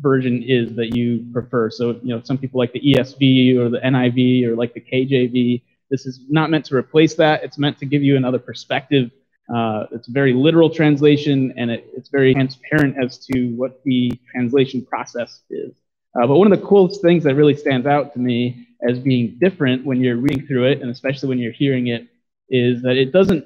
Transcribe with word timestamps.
version 0.00 0.42
is 0.42 0.74
that 0.76 0.94
you 0.96 1.26
prefer. 1.32 1.70
So, 1.70 1.90
you 2.02 2.14
know, 2.14 2.22
some 2.22 2.38
people 2.38 2.58
like 2.58 2.72
the 2.72 2.80
ESV 2.80 3.56
or 3.58 3.68
the 3.68 3.78
NIV 3.78 4.46
or 4.46 4.56
like 4.56 4.74
the 4.74 4.80
KJV. 4.80 5.62
This 5.90 6.06
is 6.06 6.20
not 6.28 6.50
meant 6.50 6.64
to 6.66 6.76
replace 6.76 7.14
that. 7.14 7.42
It's 7.42 7.58
meant 7.58 7.78
to 7.78 7.86
give 7.86 8.02
you 8.02 8.16
another 8.16 8.38
perspective. 8.38 9.10
Uh, 9.52 9.86
it's 9.90 10.06
a 10.08 10.12
very 10.12 10.32
literal 10.32 10.70
translation, 10.70 11.52
and 11.56 11.70
it, 11.70 11.84
it's 11.96 12.08
very 12.08 12.32
transparent 12.34 12.96
as 13.02 13.18
to 13.26 13.48
what 13.56 13.82
the 13.84 14.12
translation 14.30 14.84
process 14.84 15.40
is. 15.50 15.72
Uh, 16.14 16.26
but 16.26 16.36
one 16.36 16.50
of 16.50 16.58
the 16.58 16.64
coolest 16.66 17.02
things 17.02 17.24
that 17.24 17.34
really 17.34 17.56
stands 17.56 17.86
out 17.86 18.12
to 18.12 18.20
me 18.20 18.68
as 18.88 18.98
being 18.98 19.36
different 19.40 19.84
when 19.84 20.00
you're 20.00 20.16
reading 20.16 20.46
through 20.46 20.66
it, 20.66 20.80
and 20.80 20.90
especially 20.90 21.28
when 21.28 21.38
you're 21.38 21.52
hearing 21.52 21.88
it, 21.88 22.06
is 22.48 22.82
that 22.82 22.96
it 22.96 23.12
doesn't 23.12 23.44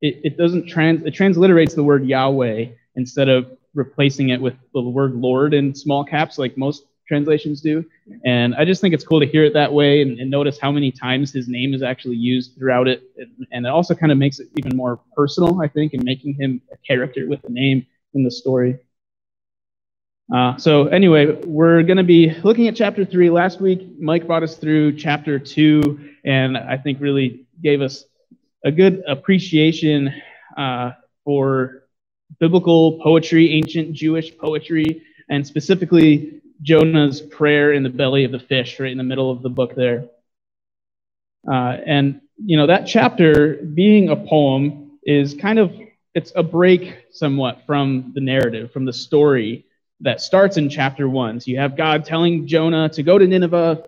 it, 0.00 0.20
it 0.24 0.36
doesn't 0.36 0.66
trans 0.66 1.04
it 1.04 1.14
transliterates 1.14 1.74
the 1.74 1.82
word 1.82 2.04
Yahweh 2.04 2.66
instead 2.96 3.28
of 3.28 3.56
replacing 3.74 4.30
it 4.30 4.40
with 4.40 4.54
the 4.74 4.80
word 4.80 5.14
Lord 5.14 5.54
in 5.54 5.74
small 5.74 6.04
caps 6.04 6.38
like 6.38 6.56
most 6.56 6.84
translations 7.08 7.60
do. 7.60 7.84
And 8.24 8.54
I 8.54 8.64
just 8.64 8.80
think 8.80 8.94
it's 8.94 9.04
cool 9.04 9.20
to 9.20 9.26
hear 9.26 9.44
it 9.44 9.54
that 9.54 9.72
way 9.72 10.02
and, 10.02 10.18
and 10.18 10.30
notice 10.30 10.58
how 10.58 10.72
many 10.72 10.90
times 10.90 11.32
his 11.32 11.48
name 11.48 11.74
is 11.74 11.82
actually 11.82 12.16
used 12.16 12.56
throughout 12.56 12.88
it. 12.88 13.02
And 13.50 13.66
it 13.66 13.68
also 13.68 13.94
kind 13.94 14.12
of 14.12 14.18
makes 14.18 14.38
it 14.38 14.48
even 14.56 14.76
more 14.76 15.00
personal, 15.16 15.60
I 15.60 15.68
think, 15.68 15.94
in 15.94 16.04
making 16.04 16.34
him 16.34 16.62
a 16.72 16.76
character 16.78 17.28
with 17.28 17.44
a 17.44 17.50
name 17.50 17.86
in 18.14 18.24
the 18.24 18.30
story. 18.30 18.78
Uh, 20.32 20.56
so 20.56 20.86
anyway, 20.86 21.32
we're 21.44 21.82
going 21.82 21.98
to 21.98 22.04
be 22.04 22.30
looking 22.42 22.68
at 22.68 22.76
chapter 22.76 23.04
three. 23.04 23.28
Last 23.28 23.60
week, 23.60 23.86
Mike 24.00 24.26
brought 24.26 24.42
us 24.42 24.56
through 24.56 24.96
chapter 24.96 25.38
two, 25.38 26.08
and 26.24 26.56
I 26.56 26.78
think 26.78 27.00
really 27.00 27.46
gave 27.62 27.82
us 27.82 28.04
a 28.64 28.70
good 28.70 29.02
appreciation 29.06 30.14
uh, 30.56 30.92
for 31.24 31.81
biblical 32.40 33.00
poetry, 33.02 33.54
ancient 33.54 33.92
Jewish 33.92 34.36
poetry, 34.36 35.02
and 35.28 35.46
specifically 35.46 36.40
Jonah's 36.62 37.20
prayer 37.20 37.72
in 37.72 37.82
the 37.82 37.90
belly 37.90 38.24
of 38.24 38.32
the 38.32 38.38
fish, 38.38 38.78
right 38.78 38.92
in 38.92 38.98
the 38.98 39.04
middle 39.04 39.30
of 39.30 39.42
the 39.42 39.50
book 39.50 39.74
there. 39.74 40.06
Uh, 41.50 41.76
and 41.86 42.20
you 42.44 42.56
know 42.56 42.66
that 42.66 42.86
chapter, 42.86 43.56
being 43.74 44.08
a 44.08 44.16
poem, 44.16 44.98
is 45.02 45.34
kind 45.34 45.58
of 45.58 45.72
it's 46.14 46.32
a 46.36 46.42
break 46.42 47.06
somewhat 47.10 47.62
from 47.66 48.12
the 48.14 48.20
narrative, 48.20 48.70
from 48.72 48.84
the 48.84 48.92
story 48.92 49.64
that 50.00 50.20
starts 50.20 50.56
in 50.56 50.68
chapter 50.68 51.08
one. 51.08 51.40
So 51.40 51.50
you 51.50 51.58
have 51.58 51.76
God 51.76 52.04
telling 52.04 52.46
Jonah 52.46 52.88
to 52.90 53.02
go 53.02 53.18
to 53.18 53.26
Nineveh, 53.26 53.84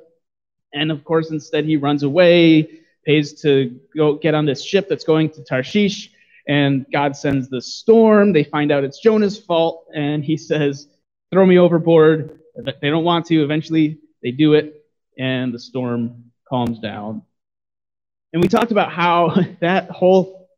and 0.72 0.91
of 0.91 1.05
course, 1.05 1.31
instead 1.31 1.65
he 1.65 1.77
runs 1.77 2.03
away, 2.03 2.81
pays 3.05 3.41
to 3.42 3.78
go 3.97 4.15
get 4.15 4.34
on 4.34 4.47
this 4.47 4.65
ship 4.65 4.89
that's 4.89 5.05
going 5.05 5.31
to 5.31 5.45
Tarshish, 5.45 6.11
and 6.47 6.87
God 6.92 7.17
sends 7.17 7.48
the 7.48 7.61
storm. 7.61 8.33
They 8.33 8.45
find 8.45 8.70
out 8.70 8.84
it's 8.84 9.00
Jonah's 9.00 9.39
fault, 9.39 9.87
and 9.95 10.25
he 10.25 10.37
says, 10.37 10.89
Throw 11.33 11.47
me 11.47 11.59
overboard. 11.59 12.41
They 12.56 12.91
don't 12.91 13.05
want 13.05 13.27
to. 13.27 13.42
Eventually, 13.42 13.98
they 14.23 14.31
do 14.31 14.55
it, 14.55 14.84
and 15.19 15.53
the 15.53 15.59
storm 15.59 16.31
calms 16.48 16.78
down. 16.78 17.22
And 18.33 18.42
we 18.42 18.48
talked 18.48 18.72
about 18.72 18.92
how 18.92 19.34
that 19.61 19.91
whole 19.91 20.48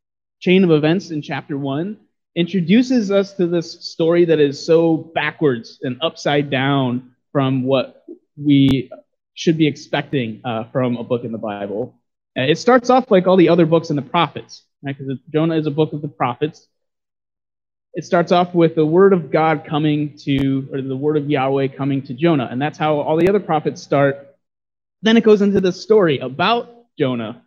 chain 0.41 0.64
of 0.64 0.70
events 0.70 1.11
in 1.11 1.23
chapter 1.23 1.57
one 1.57 1.98
introduces 2.34 3.11
us 3.11 3.33
to 3.34 3.47
this 3.47 3.87
story 3.87 4.27
that 4.27 4.39
is 4.39 4.64
so 4.64 4.97
backwards 4.97 5.79
and 5.83 5.97
upside 6.03 6.51
down 6.51 7.12
from 7.33 7.64
what 7.64 8.05
we 8.37 8.91
should 9.34 9.57
be 9.57 9.67
expecting 9.67 10.41
uh, 10.45 10.64
from 10.64 10.97
a 10.97 11.05
book 11.05 11.25
in 11.25 11.33
the 11.33 11.39
Bible. 11.39 11.98
Uh, 12.39 12.42
it 12.42 12.59
starts 12.59 12.91
off 12.91 13.11
like 13.11 13.27
all 13.27 13.37
the 13.37 13.48
other 13.48 13.64
books 13.64 13.91
in 13.91 13.97
the 13.97 14.03
prophets, 14.03 14.62
right? 14.87 14.97
Because 14.97 15.19
Jonah 15.33 15.56
is 15.56 15.67
a 15.67 15.70
book 15.70 15.92
of 15.92 16.01
the 16.01 16.09
prophets. 16.09 16.69
It 17.95 18.05
starts 18.05 18.31
off 18.31 18.55
with 18.55 18.75
the 18.75 18.87
word 18.87 19.12
of 19.12 19.31
God 19.31 19.65
coming 19.67 20.17
to, 20.19 20.69
or 20.73 20.81
the 20.81 20.97
word 20.97 21.17
of 21.17 21.29
Yahweh 21.29 21.69
coming 21.69 22.03
to 22.03 22.15
Jonah, 22.15 22.48
and 22.51 22.61
that's 22.62 22.79
how 22.79 23.01
all 23.01 23.17
the 23.17 23.29
other 23.29 23.41
prophets 23.41 23.83
start. 23.83 24.37
Then 25.03 25.17
it 25.17 25.25
goes 25.25 25.42
into 25.42 25.61
the 25.61 25.73
story 25.73 26.19
about 26.19 26.69
Jonah, 26.98 27.42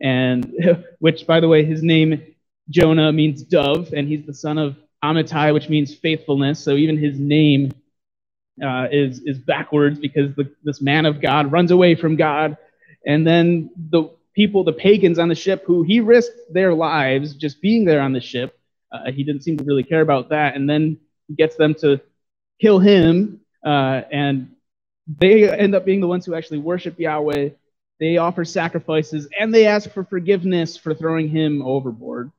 and 0.00 0.52
which, 0.98 1.26
by 1.26 1.40
the 1.40 1.48
way, 1.48 1.64
his 1.64 1.82
name 1.82 2.22
Jonah 2.68 3.12
means 3.12 3.42
dove, 3.42 3.92
and 3.92 4.06
he's 4.06 4.26
the 4.26 4.34
son 4.34 4.58
of 4.58 4.76
Amittai, 5.02 5.54
which 5.54 5.68
means 5.68 5.94
faithfulness. 5.94 6.62
So 6.62 6.74
even 6.74 6.98
his 6.98 7.18
name 7.18 7.72
uh, 8.62 8.88
is 8.90 9.20
is 9.20 9.38
backwards 9.38 9.98
because 9.98 10.34
the, 10.34 10.52
this 10.62 10.82
man 10.82 11.06
of 11.06 11.20
God 11.20 11.50
runs 11.52 11.70
away 11.70 11.94
from 11.94 12.16
God, 12.16 12.56
and 13.06 13.26
then 13.26 13.70
the 13.90 14.10
people, 14.34 14.64
the 14.64 14.72
pagans 14.72 15.18
on 15.18 15.28
the 15.28 15.34
ship, 15.34 15.64
who 15.66 15.82
he 15.82 16.00
risked 16.00 16.52
their 16.52 16.74
lives 16.74 17.34
just 17.34 17.60
being 17.60 17.84
there 17.84 18.00
on 18.00 18.12
the 18.12 18.20
ship. 18.20 18.58
Uh, 18.90 19.10
he 19.10 19.24
didn't 19.24 19.42
seem 19.42 19.56
to 19.56 19.64
really 19.64 19.82
care 19.82 20.00
about 20.00 20.30
that, 20.30 20.54
and 20.54 20.68
then 20.68 20.98
he 21.28 21.34
gets 21.34 21.56
them 21.56 21.74
to 21.74 22.00
kill 22.60 22.78
him, 22.78 23.40
uh, 23.64 24.02
and 24.10 24.54
they 25.18 25.50
end 25.50 25.74
up 25.74 25.84
being 25.84 26.00
the 26.00 26.06
ones 26.06 26.24
who 26.26 26.34
actually 26.34 26.58
worship 26.58 26.98
Yahweh. 26.98 27.50
They 27.98 28.16
offer 28.16 28.44
sacrifices 28.44 29.28
and 29.38 29.54
they 29.54 29.66
ask 29.66 29.90
for 29.90 30.04
forgiveness 30.04 30.76
for 30.76 30.94
throwing 30.94 31.28
him 31.28 31.62
overboard. 31.62 32.32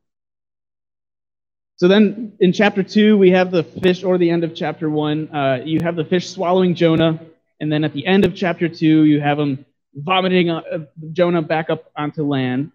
So 1.78 1.88
then 1.88 2.34
in 2.40 2.53
chapter 2.53 2.84
2, 2.84 3.18
we 3.18 3.32
have 3.32 3.52
the 3.52 3.64
fish, 3.64 4.03
or 4.03 4.18
the 4.18 4.30
end 4.30 4.44
of 4.44 4.56
chapter 4.56 4.90
1, 4.90 5.30
uh, 5.30 5.62
you 5.66 5.80
have 5.82 5.96
the 5.96 6.06
fish 6.06 6.30
swallowing 6.30 6.76
Jonah. 6.76 7.20
And 7.59 7.72
then 7.72 7.84
at 7.84 7.94
the 7.94 8.06
end 8.06 8.26
of 8.26 8.36
chapter 8.36 8.70
2, 8.70 9.03
you 9.03 9.20
have 9.22 9.40
him 9.40 9.66
vomiting 9.96 10.50
uh, 10.50 10.86
Jonah 11.12 11.42
back 11.42 11.70
up 11.70 11.92
onto 11.96 12.24
land. 12.24 12.72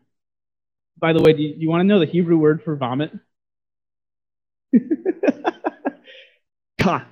By 0.98 1.12
the 1.12 1.20
way, 1.20 1.32
do 1.32 1.42
you, 1.42 1.54
you 1.56 1.68
want 1.68 1.80
to 1.80 1.84
know 1.84 1.98
the 1.98 2.06
Hebrew 2.06 2.38
word 2.38 2.62
for 2.62 2.76
vomit? 2.76 3.12
Ka. 6.78 7.06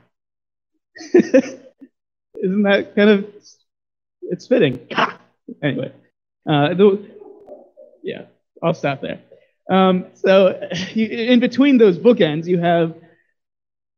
Isn't 1.15 2.63
that 2.63 2.95
kind 2.95 3.11
of, 3.11 3.27
it's 4.23 4.47
fitting. 4.47 4.87
Ka. 4.89 5.19
Anyway, 5.63 5.93
uh, 6.49 6.75
the, 6.75 7.11
yeah, 8.03 8.23
I'll 8.63 8.75
stop 8.75 9.01
there. 9.01 9.21
Um, 9.71 10.07
so 10.15 10.69
you, 10.95 11.07
in 11.07 11.41
between 11.41 11.79
those 11.79 11.99
bookends, 11.99 12.47
you 12.47 12.59
have, 12.59 12.95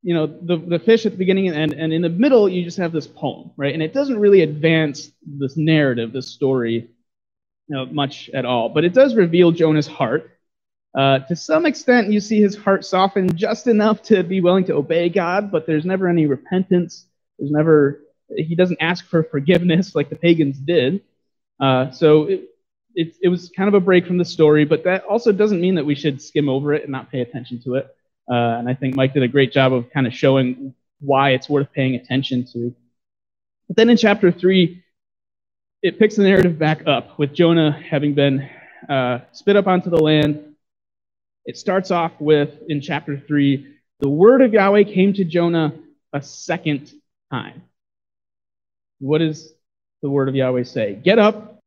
you 0.02 0.14
know, 0.14 0.26
the, 0.26 0.56
the 0.56 0.78
fish 0.78 1.06
at 1.06 1.12
the 1.12 1.18
beginning 1.18 1.48
and, 1.48 1.72
and 1.72 1.92
in 1.92 2.02
the 2.02 2.08
middle, 2.08 2.48
you 2.48 2.64
just 2.64 2.78
have 2.78 2.92
this 2.92 3.06
poem, 3.06 3.50
right? 3.56 3.74
And 3.74 3.82
it 3.82 3.92
doesn't 3.92 4.18
really 4.18 4.42
advance 4.42 5.10
this 5.26 5.56
narrative, 5.56 6.12
this 6.12 6.28
story, 6.28 6.88
you 7.68 7.76
know, 7.76 7.86
much 7.86 8.30
at 8.32 8.44
all. 8.44 8.68
But 8.68 8.84
it 8.84 8.94
does 8.94 9.14
reveal 9.14 9.50
Jonah's 9.50 9.86
heart. 9.86 10.30
Uh, 10.96 11.18
to 11.20 11.36
some 11.36 11.66
extent, 11.66 12.12
you 12.12 12.20
see 12.20 12.40
his 12.40 12.56
heart 12.56 12.84
soften 12.84 13.36
just 13.36 13.66
enough 13.66 14.02
to 14.02 14.22
be 14.22 14.40
willing 14.40 14.64
to 14.64 14.74
obey 14.74 15.08
God, 15.08 15.50
but 15.50 15.66
there's 15.66 15.84
never 15.84 16.08
any 16.08 16.26
repentance. 16.26 17.06
There's 17.38 17.50
never, 17.50 18.00
he 18.34 18.54
doesn't 18.54 18.80
ask 18.80 19.04
for 19.06 19.24
forgiveness 19.24 19.94
like 19.94 20.10
the 20.10 20.16
pagans 20.16 20.58
did. 20.58 21.02
Uh, 21.60 21.90
so 21.90 22.24
it, 22.24 22.48
it, 22.94 23.16
it 23.22 23.28
was 23.28 23.50
kind 23.54 23.68
of 23.68 23.74
a 23.74 23.80
break 23.80 24.06
from 24.06 24.18
the 24.18 24.24
story, 24.24 24.64
but 24.64 24.84
that 24.84 25.04
also 25.04 25.32
doesn't 25.32 25.60
mean 25.60 25.74
that 25.74 25.86
we 25.86 25.94
should 25.94 26.22
skim 26.22 26.48
over 26.48 26.72
it 26.72 26.84
and 26.84 26.92
not 26.92 27.10
pay 27.10 27.20
attention 27.20 27.60
to 27.62 27.74
it. 27.74 27.94
Uh, 28.30 28.58
and 28.58 28.68
I 28.68 28.74
think 28.74 28.94
Mike 28.94 29.14
did 29.14 29.22
a 29.22 29.28
great 29.28 29.52
job 29.52 29.72
of 29.72 29.90
kind 29.90 30.06
of 30.06 30.12
showing 30.12 30.74
why 31.00 31.30
it's 31.30 31.48
worth 31.48 31.72
paying 31.72 31.94
attention 31.94 32.46
to. 32.52 32.74
But 33.68 33.76
then 33.76 33.90
in 33.90 33.96
chapter 33.96 34.30
three, 34.30 34.82
it 35.82 35.98
picks 35.98 36.16
the 36.16 36.24
narrative 36.24 36.58
back 36.58 36.86
up 36.86 37.18
with 37.18 37.32
Jonah 37.32 37.70
having 37.70 38.14
been 38.14 38.48
uh, 38.88 39.20
spit 39.32 39.56
up 39.56 39.66
onto 39.66 39.90
the 39.90 39.98
land. 39.98 40.54
It 41.44 41.56
starts 41.56 41.90
off 41.90 42.12
with, 42.18 42.50
in 42.68 42.80
chapter 42.80 43.18
three, 43.18 43.74
the 44.00 44.08
word 44.08 44.42
of 44.42 44.52
Yahweh 44.52 44.84
came 44.84 45.12
to 45.14 45.24
Jonah 45.24 45.72
a 46.12 46.20
second 46.20 46.92
time. 47.30 47.62
What 48.98 49.18
does 49.18 49.52
the 50.02 50.10
word 50.10 50.28
of 50.28 50.34
Yahweh 50.34 50.64
say? 50.64 50.94
Get 50.94 51.18
up, 51.18 51.58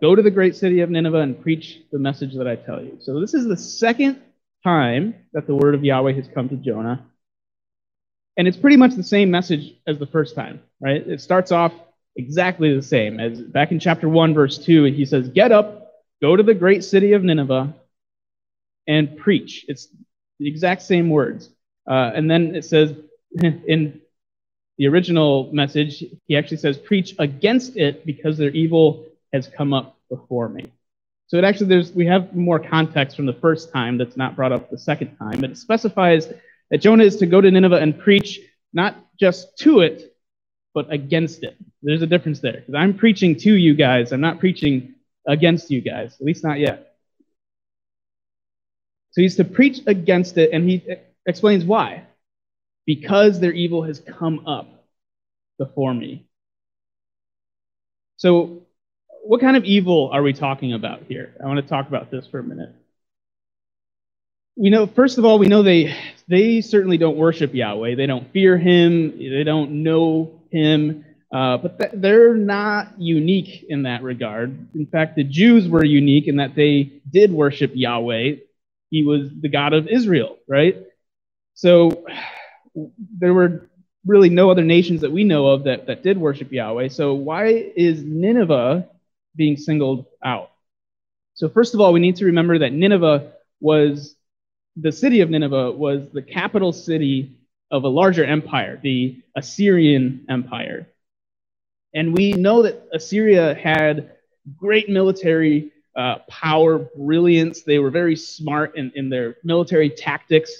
Go 0.00 0.14
to 0.14 0.22
the 0.22 0.30
great 0.30 0.56
city 0.56 0.80
of 0.80 0.90
Nineveh 0.90 1.20
and 1.20 1.40
preach 1.40 1.80
the 1.92 1.98
message 1.98 2.34
that 2.34 2.48
I 2.48 2.56
tell 2.56 2.82
you. 2.82 2.98
So 3.00 3.20
this 3.20 3.32
is 3.32 3.46
the 3.46 3.56
second 3.56 4.20
time 4.64 5.14
that 5.32 5.46
the 5.46 5.54
word 5.54 5.74
of 5.74 5.84
Yahweh 5.84 6.14
has 6.14 6.28
come 6.34 6.48
to 6.48 6.56
Jonah. 6.56 7.04
And 8.36 8.48
it's 8.48 8.56
pretty 8.56 8.76
much 8.76 8.94
the 8.94 9.04
same 9.04 9.30
message 9.30 9.74
as 9.86 9.98
the 9.98 10.06
first 10.06 10.34
time, 10.34 10.60
right? 10.80 11.06
It 11.06 11.20
starts 11.20 11.52
off 11.52 11.72
exactly 12.16 12.74
the 12.74 12.82
same. 12.82 13.20
As 13.20 13.40
back 13.40 13.70
in 13.70 13.78
chapter 13.78 14.08
1, 14.08 14.34
verse 14.34 14.58
2, 14.58 14.84
he 14.84 15.04
says, 15.04 15.28
Get 15.28 15.52
up, 15.52 15.92
go 16.20 16.34
to 16.34 16.42
the 16.42 16.54
great 16.54 16.82
city 16.82 17.12
of 17.12 17.22
Nineveh, 17.22 17.74
and 18.88 19.16
preach. 19.16 19.64
It's 19.68 19.88
the 20.40 20.48
exact 20.48 20.82
same 20.82 21.10
words. 21.10 21.50
Uh, 21.88 22.10
and 22.14 22.30
then 22.30 22.56
it 22.56 22.64
says 22.64 22.94
in 23.42 24.00
the 24.78 24.88
original 24.88 25.52
message, 25.52 26.04
he 26.26 26.36
actually 26.36 26.56
says, 26.56 26.76
Preach 26.76 27.14
against 27.18 27.76
it 27.76 28.04
because 28.04 28.36
their 28.36 28.50
evil 28.50 29.06
has 29.32 29.46
come 29.46 29.72
up 29.72 29.96
before 30.08 30.48
me. 30.48 30.72
So 31.26 31.38
it 31.38 31.44
actually 31.44 31.68
there's 31.68 31.92
we 31.92 32.06
have 32.06 32.34
more 32.34 32.58
context 32.58 33.16
from 33.16 33.26
the 33.26 33.32
first 33.34 33.72
time 33.72 33.98
that's 33.98 34.16
not 34.16 34.36
brought 34.36 34.52
up 34.52 34.70
the 34.70 34.78
second 34.78 35.16
time. 35.16 35.40
But 35.40 35.50
it 35.50 35.58
specifies 35.58 36.28
that 36.70 36.78
Jonah 36.78 37.04
is 37.04 37.16
to 37.16 37.26
go 37.26 37.40
to 37.40 37.50
Nineveh 37.50 37.76
and 37.78 37.98
preach 37.98 38.40
not 38.72 38.96
just 39.18 39.56
to 39.58 39.80
it, 39.80 40.14
but 40.74 40.92
against 40.92 41.42
it. 41.44 41.56
There's 41.82 42.02
a 42.02 42.06
difference 42.06 42.40
there. 42.40 42.54
Because 42.54 42.74
I'm 42.74 42.94
preaching 42.94 43.36
to 43.36 43.54
you 43.54 43.74
guys, 43.74 44.12
I'm 44.12 44.20
not 44.20 44.40
preaching 44.40 44.94
against 45.26 45.70
you 45.70 45.80
guys, 45.80 46.16
at 46.20 46.26
least 46.26 46.44
not 46.44 46.58
yet. 46.58 46.94
So 49.12 49.22
he's 49.22 49.36
to 49.36 49.44
preach 49.44 49.80
against 49.86 50.36
it, 50.38 50.50
and 50.52 50.68
he 50.68 50.84
explains 51.26 51.64
why. 51.64 52.04
Because 52.84 53.40
their 53.40 53.52
evil 53.52 53.84
has 53.84 54.00
come 54.00 54.46
up 54.46 54.84
before 55.56 55.94
me. 55.94 56.26
So, 58.16 58.63
what 59.24 59.40
kind 59.40 59.56
of 59.56 59.64
evil 59.64 60.10
are 60.12 60.22
we 60.22 60.32
talking 60.32 60.72
about 60.72 61.04
here? 61.08 61.34
I 61.42 61.46
want 61.46 61.60
to 61.60 61.68
talk 61.68 61.88
about 61.88 62.10
this 62.10 62.26
for 62.26 62.38
a 62.38 62.42
minute. 62.42 62.70
We 64.56 64.70
know, 64.70 64.86
first 64.86 65.18
of 65.18 65.24
all, 65.24 65.38
we 65.38 65.46
know 65.46 65.62
they 65.62 65.96
they 66.28 66.60
certainly 66.60 66.98
don't 66.98 67.16
worship 67.16 67.54
Yahweh. 67.54 67.96
They 67.96 68.06
don't 68.06 68.30
fear 68.32 68.56
Him. 68.56 69.18
They 69.18 69.42
don't 69.44 69.82
know 69.82 70.40
Him. 70.50 71.04
Uh, 71.34 71.56
but 71.56 71.78
th- 71.78 71.92
they're 71.94 72.34
not 72.34 73.00
unique 73.00 73.64
in 73.68 73.82
that 73.82 74.02
regard. 74.02 74.68
In 74.74 74.86
fact, 74.86 75.16
the 75.16 75.24
Jews 75.24 75.68
were 75.68 75.84
unique 75.84 76.28
in 76.28 76.36
that 76.36 76.54
they 76.54 77.00
did 77.10 77.32
worship 77.32 77.72
Yahweh. 77.74 78.36
He 78.90 79.04
was 79.04 79.30
the 79.40 79.48
God 79.48 79.72
of 79.72 79.88
Israel, 79.88 80.36
right? 80.46 80.76
So 81.54 82.06
there 83.18 83.34
were 83.34 83.68
really 84.06 84.28
no 84.28 84.50
other 84.50 84.62
nations 84.62 85.00
that 85.00 85.10
we 85.10 85.24
know 85.24 85.46
of 85.46 85.64
that, 85.64 85.86
that 85.86 86.04
did 86.04 86.18
worship 86.18 86.52
Yahweh. 86.52 86.88
So 86.88 87.14
why 87.14 87.46
is 87.46 88.02
Nineveh 88.02 88.88
being 89.36 89.56
singled 89.56 90.06
out? 90.24 90.50
So 91.34 91.48
first 91.48 91.74
of 91.74 91.80
all, 91.80 91.92
we 91.92 92.00
need 92.00 92.16
to 92.16 92.26
remember 92.26 92.58
that 92.58 92.72
Nineveh 92.72 93.32
was 93.60 94.14
the 94.76 94.92
city 94.92 95.20
of 95.20 95.30
Nineveh 95.30 95.72
was 95.72 96.10
the 96.10 96.22
capital 96.22 96.72
city 96.72 97.38
of 97.70 97.84
a 97.84 97.88
larger 97.88 98.24
empire, 98.24 98.78
the 98.82 99.22
Assyrian 99.36 100.26
Empire. 100.28 100.88
And 101.94 102.12
we 102.16 102.32
know 102.32 102.62
that 102.62 102.88
Assyria 102.92 103.54
had 103.54 104.12
great 104.56 104.88
military 104.88 105.72
uh, 105.96 106.18
power, 106.28 106.78
brilliance. 106.78 107.62
They 107.62 107.78
were 107.78 107.90
very 107.90 108.16
smart 108.16 108.76
in, 108.76 108.90
in 108.96 109.08
their 109.08 109.36
military 109.44 109.90
tactics. 109.90 110.52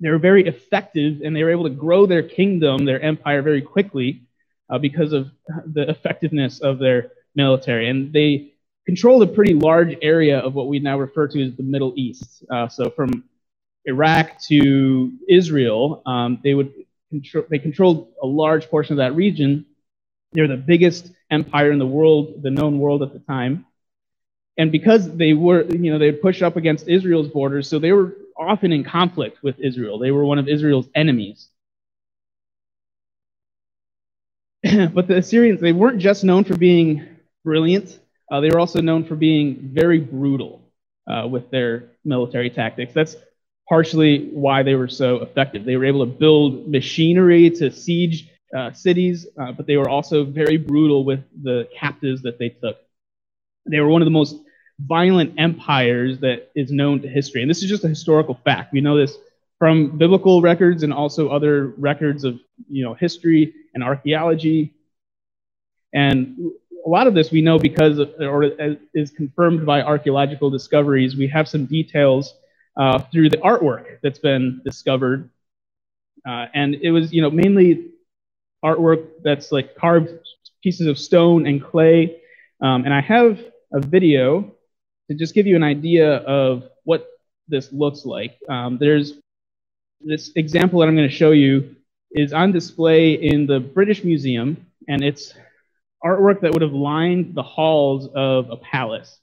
They 0.00 0.10
were 0.10 0.18
very 0.18 0.46
effective, 0.46 1.22
and 1.24 1.34
they 1.34 1.44
were 1.44 1.50
able 1.50 1.64
to 1.64 1.70
grow 1.70 2.06
their 2.06 2.22
kingdom, 2.22 2.84
their 2.84 3.00
empire, 3.00 3.42
very 3.42 3.62
quickly 3.62 4.22
uh, 4.68 4.78
because 4.78 5.12
of 5.12 5.30
the 5.66 5.88
effectiveness 5.88 6.60
of 6.60 6.78
their 6.78 7.12
military. 7.38 7.88
And 7.88 8.12
they 8.12 8.52
controlled 8.84 9.22
a 9.22 9.26
pretty 9.26 9.54
large 9.54 9.96
area 10.02 10.38
of 10.38 10.54
what 10.54 10.66
we 10.68 10.78
now 10.80 10.98
refer 10.98 11.26
to 11.28 11.42
as 11.46 11.54
the 11.56 11.62
Middle 11.62 11.94
East. 11.96 12.44
Uh, 12.50 12.68
so 12.68 12.90
from 12.90 13.24
Iraq 13.86 14.40
to 14.48 15.12
Israel, 15.28 16.02
um, 16.04 16.40
they 16.44 16.54
would 16.54 16.72
control, 17.10 17.44
they 17.48 17.58
controlled 17.58 18.08
a 18.22 18.26
large 18.26 18.68
portion 18.68 18.92
of 18.94 18.98
that 18.98 19.14
region. 19.14 19.64
They're 20.32 20.48
the 20.48 20.56
biggest 20.56 21.12
empire 21.30 21.70
in 21.70 21.78
the 21.78 21.86
world, 21.86 22.42
the 22.42 22.50
known 22.50 22.78
world 22.78 23.02
at 23.02 23.12
the 23.12 23.20
time. 23.20 23.64
And 24.58 24.72
because 24.72 25.02
they 25.16 25.32
were, 25.34 25.62
you 25.64 25.92
know, 25.92 25.98
they 25.98 26.10
pushed 26.10 26.42
up 26.42 26.56
against 26.56 26.88
Israel's 26.88 27.28
borders, 27.28 27.68
so 27.68 27.78
they 27.78 27.92
were 27.92 28.16
often 28.36 28.72
in 28.72 28.84
conflict 28.84 29.42
with 29.42 29.56
Israel. 29.60 29.98
They 29.98 30.10
were 30.10 30.24
one 30.24 30.38
of 30.38 30.48
Israel's 30.48 30.88
enemies. 30.94 31.48
but 34.62 35.06
the 35.06 35.18
Assyrians, 35.18 35.60
they 35.60 35.72
weren't 35.72 36.00
just 36.00 36.24
known 36.24 36.44
for 36.44 36.56
being 36.56 37.17
brilliant, 37.48 37.98
uh, 38.30 38.40
they 38.40 38.50
were 38.50 38.60
also 38.60 38.82
known 38.82 39.02
for 39.04 39.16
being 39.16 39.70
very 39.72 39.98
brutal 39.98 40.60
uh, 41.10 41.26
with 41.26 41.50
their 41.50 41.92
military 42.04 42.50
tactics. 42.50 42.92
That's 42.92 43.16
partially 43.66 44.28
why 44.44 44.62
they 44.62 44.74
were 44.74 44.86
so 44.88 45.22
effective. 45.22 45.64
They 45.64 45.78
were 45.78 45.86
able 45.86 46.04
to 46.04 46.12
build 46.12 46.68
machinery 46.68 47.48
to 47.52 47.70
siege 47.70 48.28
uh, 48.54 48.74
cities, 48.74 49.26
uh, 49.40 49.52
but 49.52 49.66
they 49.66 49.78
were 49.78 49.88
also 49.88 50.24
very 50.24 50.58
brutal 50.58 51.06
with 51.06 51.20
the 51.42 51.66
captives 51.74 52.20
that 52.26 52.38
they 52.38 52.50
took. 52.50 52.76
They 53.64 53.80
were 53.80 53.88
one 53.88 54.02
of 54.02 54.06
the 54.06 54.18
most 54.20 54.36
violent 54.80 55.30
empires 55.38 56.18
that 56.20 56.50
is 56.54 56.70
known 56.70 57.00
to 57.00 57.08
history. 57.08 57.40
And 57.40 57.50
this 57.50 57.62
is 57.62 57.70
just 57.70 57.84
a 57.84 57.88
historical 57.88 58.38
fact. 58.44 58.74
We 58.74 58.82
know 58.82 58.96
this 58.98 59.16
from 59.58 59.96
biblical 59.96 60.42
records 60.42 60.82
and 60.82 60.92
also 60.92 61.30
other 61.30 61.68
records 61.78 62.24
of 62.24 62.38
you 62.68 62.84
know 62.84 62.92
history 62.92 63.54
and 63.72 63.82
archaeology. 63.82 64.74
And 65.94 66.52
a 66.84 66.88
lot 66.88 67.06
of 67.06 67.14
this 67.14 67.30
we 67.30 67.42
know 67.42 67.58
because 67.58 67.98
or 68.20 68.44
is 68.94 69.10
confirmed 69.10 69.66
by 69.66 69.82
archaeological 69.82 70.50
discoveries. 70.50 71.16
We 71.16 71.28
have 71.28 71.48
some 71.48 71.66
details 71.66 72.34
uh, 72.76 73.00
through 73.12 73.30
the 73.30 73.38
artwork 73.38 73.98
that's 74.02 74.18
been 74.18 74.60
discovered, 74.64 75.30
uh, 76.26 76.46
and 76.54 76.74
it 76.76 76.90
was 76.90 77.12
you 77.12 77.22
know 77.22 77.30
mainly 77.30 77.90
artwork 78.64 79.06
that's 79.22 79.52
like 79.52 79.76
carved 79.76 80.10
pieces 80.62 80.86
of 80.86 80.98
stone 80.98 81.46
and 81.46 81.62
clay. 81.62 82.20
Um, 82.60 82.84
and 82.84 82.92
I 82.92 83.00
have 83.00 83.38
a 83.72 83.80
video 83.80 84.52
to 85.08 85.16
just 85.16 85.34
give 85.34 85.46
you 85.46 85.56
an 85.56 85.62
idea 85.62 86.16
of 86.18 86.64
what 86.84 87.06
this 87.48 87.72
looks 87.72 88.04
like, 88.04 88.38
um, 88.48 88.78
there's 88.78 89.14
this 90.00 90.30
example 90.36 90.80
that 90.80 90.88
I'm 90.88 90.96
going 90.96 91.08
to 91.08 91.14
show 91.14 91.32
you 91.32 91.74
is 92.12 92.32
on 92.32 92.52
display 92.52 93.12
in 93.14 93.46
the 93.46 93.60
British 93.60 94.04
Museum, 94.04 94.66
and 94.86 95.02
it's 95.02 95.34
artwork 96.04 96.40
that 96.40 96.52
would 96.52 96.62
have 96.62 96.72
lined 96.72 97.34
the 97.34 97.42
halls 97.42 98.08
of 98.14 98.50
a 98.50 98.56
palace. 98.56 99.18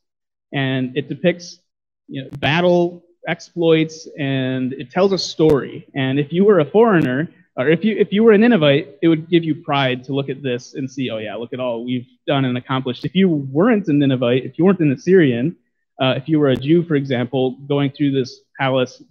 And 0.53 0.95
it 0.97 1.09
depicts 1.09 1.59
you 2.07 2.23
know, 2.23 2.29
battle 2.37 3.03
exploits, 3.27 4.07
and 4.17 4.73
it 4.73 4.91
tells 4.91 5.11
a 5.11 5.17
story. 5.17 5.87
And 5.95 6.19
if 6.19 6.31
you 6.31 6.45
were 6.45 6.59
a 6.59 6.65
foreigner, 6.65 7.29
or 7.57 7.69
if 7.69 7.83
you 7.83 7.95
if 7.97 8.11
you 8.11 8.23
were 8.23 8.33
a 8.33 8.37
Ninevite, 8.37 8.97
it 9.01 9.07
would 9.07 9.29
give 9.29 9.43
you 9.43 9.55
pride 9.55 10.03
to 10.05 10.13
look 10.13 10.29
at 10.29 10.43
this 10.43 10.73
and 10.73 10.89
see, 10.89 11.09
oh 11.09 11.17
yeah, 11.17 11.35
look 11.35 11.53
at 11.53 11.59
all 11.59 11.85
we've 11.85 12.07
done 12.27 12.45
and 12.45 12.57
accomplished. 12.57 13.05
If 13.05 13.15
you 13.15 13.29
weren't 13.29 13.87
a 13.87 13.93
Ninevite, 13.93 14.45
if 14.45 14.57
you 14.57 14.65
weren't 14.65 14.79
an 14.79 14.91
Assyrian, 14.91 15.55
uh, 16.01 16.15
if 16.17 16.27
you 16.27 16.39
were 16.39 16.49
a 16.49 16.55
Jew, 16.55 16.83
for 16.83 16.95
example, 16.95 17.57
going 17.67 17.91
through 17.91 18.11
this 18.11 18.41
palace 18.59 19.01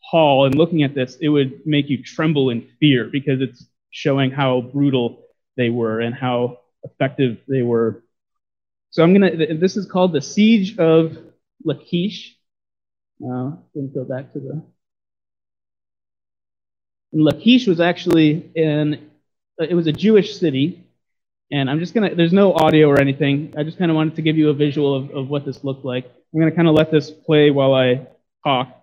hall 0.00 0.44
and 0.44 0.54
looking 0.54 0.82
at 0.82 0.94
this, 0.94 1.16
it 1.20 1.28
would 1.28 1.66
make 1.66 1.88
you 1.88 2.02
tremble 2.02 2.50
in 2.50 2.68
fear 2.78 3.08
because 3.10 3.40
it's 3.40 3.66
showing 3.90 4.30
how 4.30 4.60
brutal 4.60 5.22
they 5.56 5.70
were 5.70 6.00
and 6.00 6.14
how 6.14 6.58
effective 6.84 7.38
they 7.48 7.62
were. 7.62 8.04
So 8.90 9.02
I'm 9.02 9.12
gonna. 9.12 9.54
This 9.56 9.76
is 9.76 9.86
called 9.86 10.12
the 10.12 10.22
Siege 10.22 10.78
of 10.78 11.18
Lachish. 11.64 12.36
Uh, 13.24 13.52
let 13.74 13.84
me 13.84 13.88
go 13.94 14.04
back 14.04 14.32
to 14.32 14.40
the. 14.40 14.62
And 17.12 17.24
Lachish 17.24 17.66
was 17.66 17.80
actually 17.80 18.50
in. 18.54 19.10
It 19.58 19.74
was 19.74 19.86
a 19.86 19.92
Jewish 19.92 20.38
city 20.38 20.84
and 21.50 21.70
I'm 21.70 21.78
just 21.78 21.94
gonna, 21.94 22.14
there's 22.14 22.32
no 22.32 22.52
audio 22.52 22.88
or 22.88 23.00
anything. 23.00 23.54
I 23.56 23.62
just 23.62 23.78
kind 23.78 23.90
of 23.90 23.96
wanted 23.96 24.16
to 24.16 24.22
give 24.22 24.36
you 24.36 24.50
a 24.50 24.54
visual 24.54 24.94
of, 24.94 25.10
of 25.10 25.28
what 25.28 25.44
this 25.44 25.62
looked 25.62 25.84
like. 25.84 26.04
I'm 26.04 26.40
gonna 26.40 26.52
kind 26.52 26.68
of 26.68 26.74
let 26.74 26.90
this 26.90 27.10
play 27.10 27.50
while 27.50 27.74
I 27.74 28.06
talk. 28.42 28.74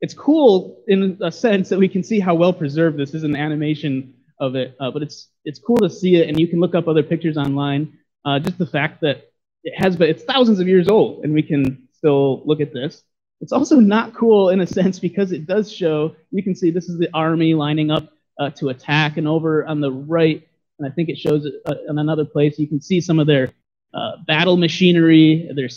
It's 0.00 0.14
cool 0.14 0.84
in 0.86 1.18
a 1.22 1.32
sense 1.32 1.70
that 1.70 1.78
we 1.78 1.88
can 1.88 2.02
see 2.02 2.20
how 2.20 2.34
well 2.34 2.52
preserved 2.52 2.98
this 2.98 3.14
is 3.14 3.24
an 3.24 3.34
animation 3.34 4.14
of 4.44 4.54
it, 4.54 4.76
uh, 4.80 4.90
but 4.90 5.02
it's 5.02 5.28
it's 5.44 5.58
cool 5.58 5.76
to 5.78 5.90
see 5.90 6.16
it, 6.16 6.28
and 6.28 6.38
you 6.38 6.48
can 6.48 6.60
look 6.60 6.74
up 6.74 6.88
other 6.88 7.02
pictures 7.02 7.36
online. 7.36 7.98
Uh, 8.24 8.38
just 8.38 8.58
the 8.58 8.66
fact 8.66 9.00
that 9.02 9.30
it 9.64 9.74
has, 9.76 9.96
but 9.96 10.08
it's 10.08 10.24
thousands 10.24 10.60
of 10.60 10.68
years 10.68 10.88
old, 10.88 11.24
and 11.24 11.34
we 11.34 11.42
can 11.42 11.88
still 11.92 12.42
look 12.44 12.60
at 12.60 12.72
this. 12.72 13.02
It's 13.40 13.52
also 13.52 13.80
not 13.80 14.14
cool 14.14 14.50
in 14.50 14.60
a 14.60 14.66
sense 14.78 14.98
because 14.98 15.32
it 15.32 15.46
does 15.46 15.72
show. 15.72 16.14
You 16.30 16.42
can 16.42 16.54
see 16.54 16.70
this 16.70 16.88
is 16.88 16.98
the 16.98 17.10
army 17.12 17.54
lining 17.54 17.90
up 17.90 18.12
uh, 18.38 18.50
to 18.50 18.68
attack, 18.68 19.16
and 19.16 19.26
over 19.26 19.64
on 19.66 19.80
the 19.80 19.92
right 19.92 20.46
and 20.78 20.88
I 20.90 20.94
think 20.94 21.08
it 21.08 21.18
shows 21.18 21.46
it 21.46 21.54
uh, 21.66 21.74
in 21.88 21.98
another 21.98 22.24
place. 22.24 22.58
You 22.58 22.66
can 22.66 22.80
see 22.80 23.00
some 23.00 23.18
of 23.18 23.26
their 23.26 23.52
uh, 23.92 24.12
battle 24.26 24.56
machinery. 24.56 25.48
They're 25.54 25.68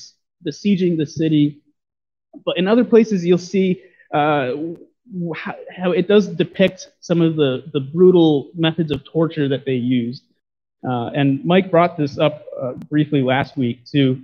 besieging 0.43 0.97
the 0.97 1.05
city. 1.05 1.61
But 2.45 2.57
in 2.57 2.67
other 2.67 2.83
places, 2.83 3.25
you'll 3.25 3.37
see 3.37 3.83
uh, 4.13 4.53
how, 5.35 5.55
how, 5.75 5.91
it 5.91 6.07
does 6.07 6.27
depict 6.27 6.89
some 6.99 7.21
of 7.21 7.35
the, 7.35 7.63
the 7.73 7.79
brutal 7.79 8.51
methods 8.55 8.91
of 8.91 9.03
torture 9.03 9.47
that 9.47 9.65
they 9.65 9.75
used. 9.75 10.23
Uh, 10.87 11.07
and 11.07 11.43
Mike 11.43 11.71
brought 11.71 11.97
this 11.97 12.17
up 12.17 12.45
uh, 12.61 12.73
briefly 12.73 13.21
last 13.21 13.57
week, 13.57 13.85
too. 13.85 14.21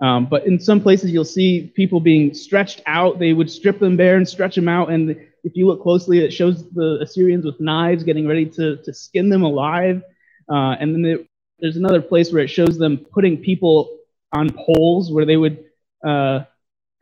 Um, 0.00 0.26
but 0.26 0.46
in 0.46 0.60
some 0.60 0.80
places, 0.80 1.10
you'll 1.10 1.24
see 1.24 1.72
people 1.74 2.00
being 2.00 2.34
stretched 2.34 2.82
out. 2.86 3.18
They 3.18 3.32
would 3.32 3.50
strip 3.50 3.78
them 3.78 3.96
bare 3.96 4.16
and 4.16 4.28
stretch 4.28 4.54
them 4.54 4.68
out, 4.68 4.90
and 4.90 5.16
if 5.46 5.54
you 5.54 5.68
look 5.68 5.80
closely, 5.80 6.18
it 6.18 6.32
shows 6.32 6.68
the 6.70 6.98
Assyrians 7.00 7.44
with 7.44 7.60
knives 7.60 8.02
getting 8.02 8.26
ready 8.26 8.46
to, 8.46 8.76
to 8.78 8.92
skin 8.92 9.28
them 9.28 9.42
alive. 9.42 10.02
Uh, 10.50 10.74
and 10.80 10.92
then 10.92 11.26
there's 11.60 11.76
another 11.76 12.02
place 12.02 12.32
where 12.32 12.42
it 12.42 12.48
shows 12.48 12.78
them 12.78 12.98
putting 13.12 13.38
people 13.40 13.96
on 14.32 14.50
poles 14.50 15.12
where 15.12 15.24
they 15.24 15.36
would 15.36 15.64
uh, 16.04 16.40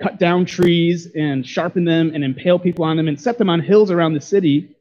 cut 0.03 0.19
down 0.19 0.45
trees 0.45 1.09
and 1.15 1.47
sharpen 1.47 1.85
them 1.85 2.13
and 2.15 2.25
impale 2.25 2.59
people 2.59 2.85
on 2.85 2.97
them 2.97 3.09
and 3.09 3.21
set 3.21 3.39
them 3.39 3.49
on 3.49 3.61
hills 3.61 3.91
around 3.91 4.15
the 4.15 4.21
city 4.21 4.77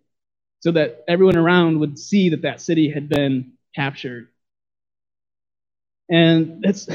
so 0.59 0.71
that 0.71 1.03
everyone 1.07 1.37
around 1.37 1.79
would 1.79 1.99
see 1.99 2.29
that 2.29 2.41
that 2.41 2.61
city 2.61 2.89
had 2.89 3.09
been 3.09 3.53
captured. 3.75 4.29
And 6.09 6.61
that's, 6.61 6.87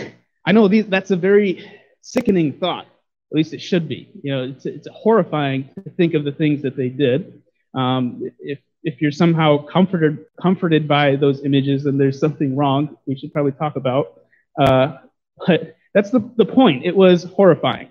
I 0.44 0.52
know 0.52 0.68
these, 0.68 0.86
that's 0.86 1.10
a 1.10 1.16
very 1.16 1.70
sickening 2.00 2.54
thought. 2.54 2.86
At 3.30 3.36
least 3.36 3.52
it 3.52 3.60
should 3.60 3.88
be. 3.88 4.10
You 4.22 4.32
know, 4.32 4.44
it's, 4.44 4.64
it's 4.66 4.88
horrifying 4.90 5.68
to 5.84 5.90
think 5.90 6.14
of 6.14 6.24
the 6.24 6.32
things 6.32 6.62
that 6.62 6.76
they 6.76 6.88
did. 6.88 7.42
Um, 7.74 8.30
if 8.40 8.58
if 8.82 9.02
you're 9.02 9.12
somehow 9.12 9.66
comforted 9.66 10.24
comforted 10.40 10.88
by 10.88 11.16
those 11.16 11.44
images, 11.44 11.84
then 11.84 11.98
there's 11.98 12.18
something 12.18 12.56
wrong. 12.56 12.96
We 13.06 13.16
should 13.16 13.32
probably 13.32 13.52
talk 13.52 13.76
about. 13.76 14.20
Uh, 14.58 14.98
but 15.46 15.76
that's 15.92 16.10
the, 16.10 16.20
the 16.36 16.44
point. 16.46 16.86
It 16.86 16.96
was 16.96 17.24
horrifying. 17.24 17.88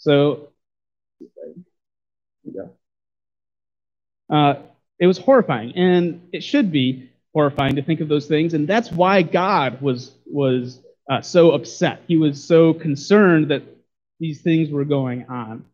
So, 0.00 0.50
uh, 4.30 4.56
It 5.00 5.08
was 5.08 5.18
horrifying, 5.18 5.74
and 5.76 6.28
it 6.32 6.42
should 6.42 6.72
be 6.72 7.10
horrifying 7.34 7.76
to 7.76 7.82
think 7.82 8.00
of 8.00 8.08
those 8.08 8.26
things, 8.28 8.54
and 8.54 8.68
that's 8.68 8.92
why 8.92 9.22
God 9.22 9.82
was 9.82 10.12
was 10.26 10.80
uh, 11.10 11.22
so 11.22 11.52
upset. 11.52 12.02
He 12.08 12.16
was 12.18 12.42
so 12.44 12.74
concerned 12.74 13.50
that 13.52 13.62
these 14.20 14.42
things 14.42 14.70
were 14.70 14.86
going 14.86 15.26
on. 15.28 15.66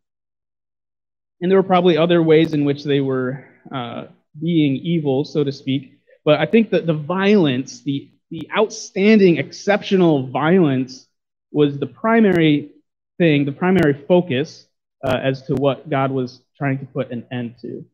And 1.40 1.50
there 1.50 1.58
were 1.58 1.64
probably 1.68 1.98
other 1.98 2.22
ways 2.22 2.54
in 2.54 2.64
which 2.66 2.84
they 2.84 3.00
were 3.00 3.46
uh, 3.72 4.06
being 4.40 4.76
evil, 4.76 5.24
so 5.24 5.44
to 5.44 5.52
speak. 5.52 6.00
But 6.24 6.40
I 6.40 6.46
think 6.46 6.70
that 6.70 6.86
the 6.86 6.94
violence, 6.94 7.82
the, 7.82 8.10
the 8.30 8.48
outstanding, 8.56 9.38
exceptional 9.38 10.28
violence, 10.28 11.06
was 11.52 11.78
the 11.78 11.86
primary 11.86 12.72
thing, 13.18 13.44
the 13.44 13.52
primary 13.52 13.94
focus 14.06 14.66
uh, 15.04 15.18
as 15.22 15.42
to 15.42 15.54
what 15.54 15.88
God 15.88 16.10
was 16.10 16.40
trying 16.56 16.78
to 16.78 16.86
put 16.86 17.10
an 17.10 17.26
end 17.30 17.56
to. 17.62 17.84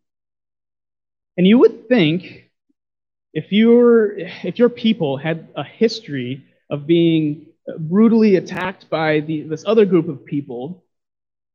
And 1.37 1.47
you 1.47 1.59
would 1.59 1.89
think 1.89 2.51
if 3.33 3.51
your 3.51 4.19
if 4.19 4.59
your 4.59 4.69
people 4.69 5.17
had 5.17 5.49
a 5.57 5.65
history 5.65 6.45
of 6.71 6.87
being 6.87 7.47
brutally 7.79 8.37
attacked 8.37 8.91
by 8.91 9.21
the, 9.21 9.43
this 9.43 9.65
other 9.67 9.85
group 9.85 10.09
of 10.09 10.25
people, 10.25 10.85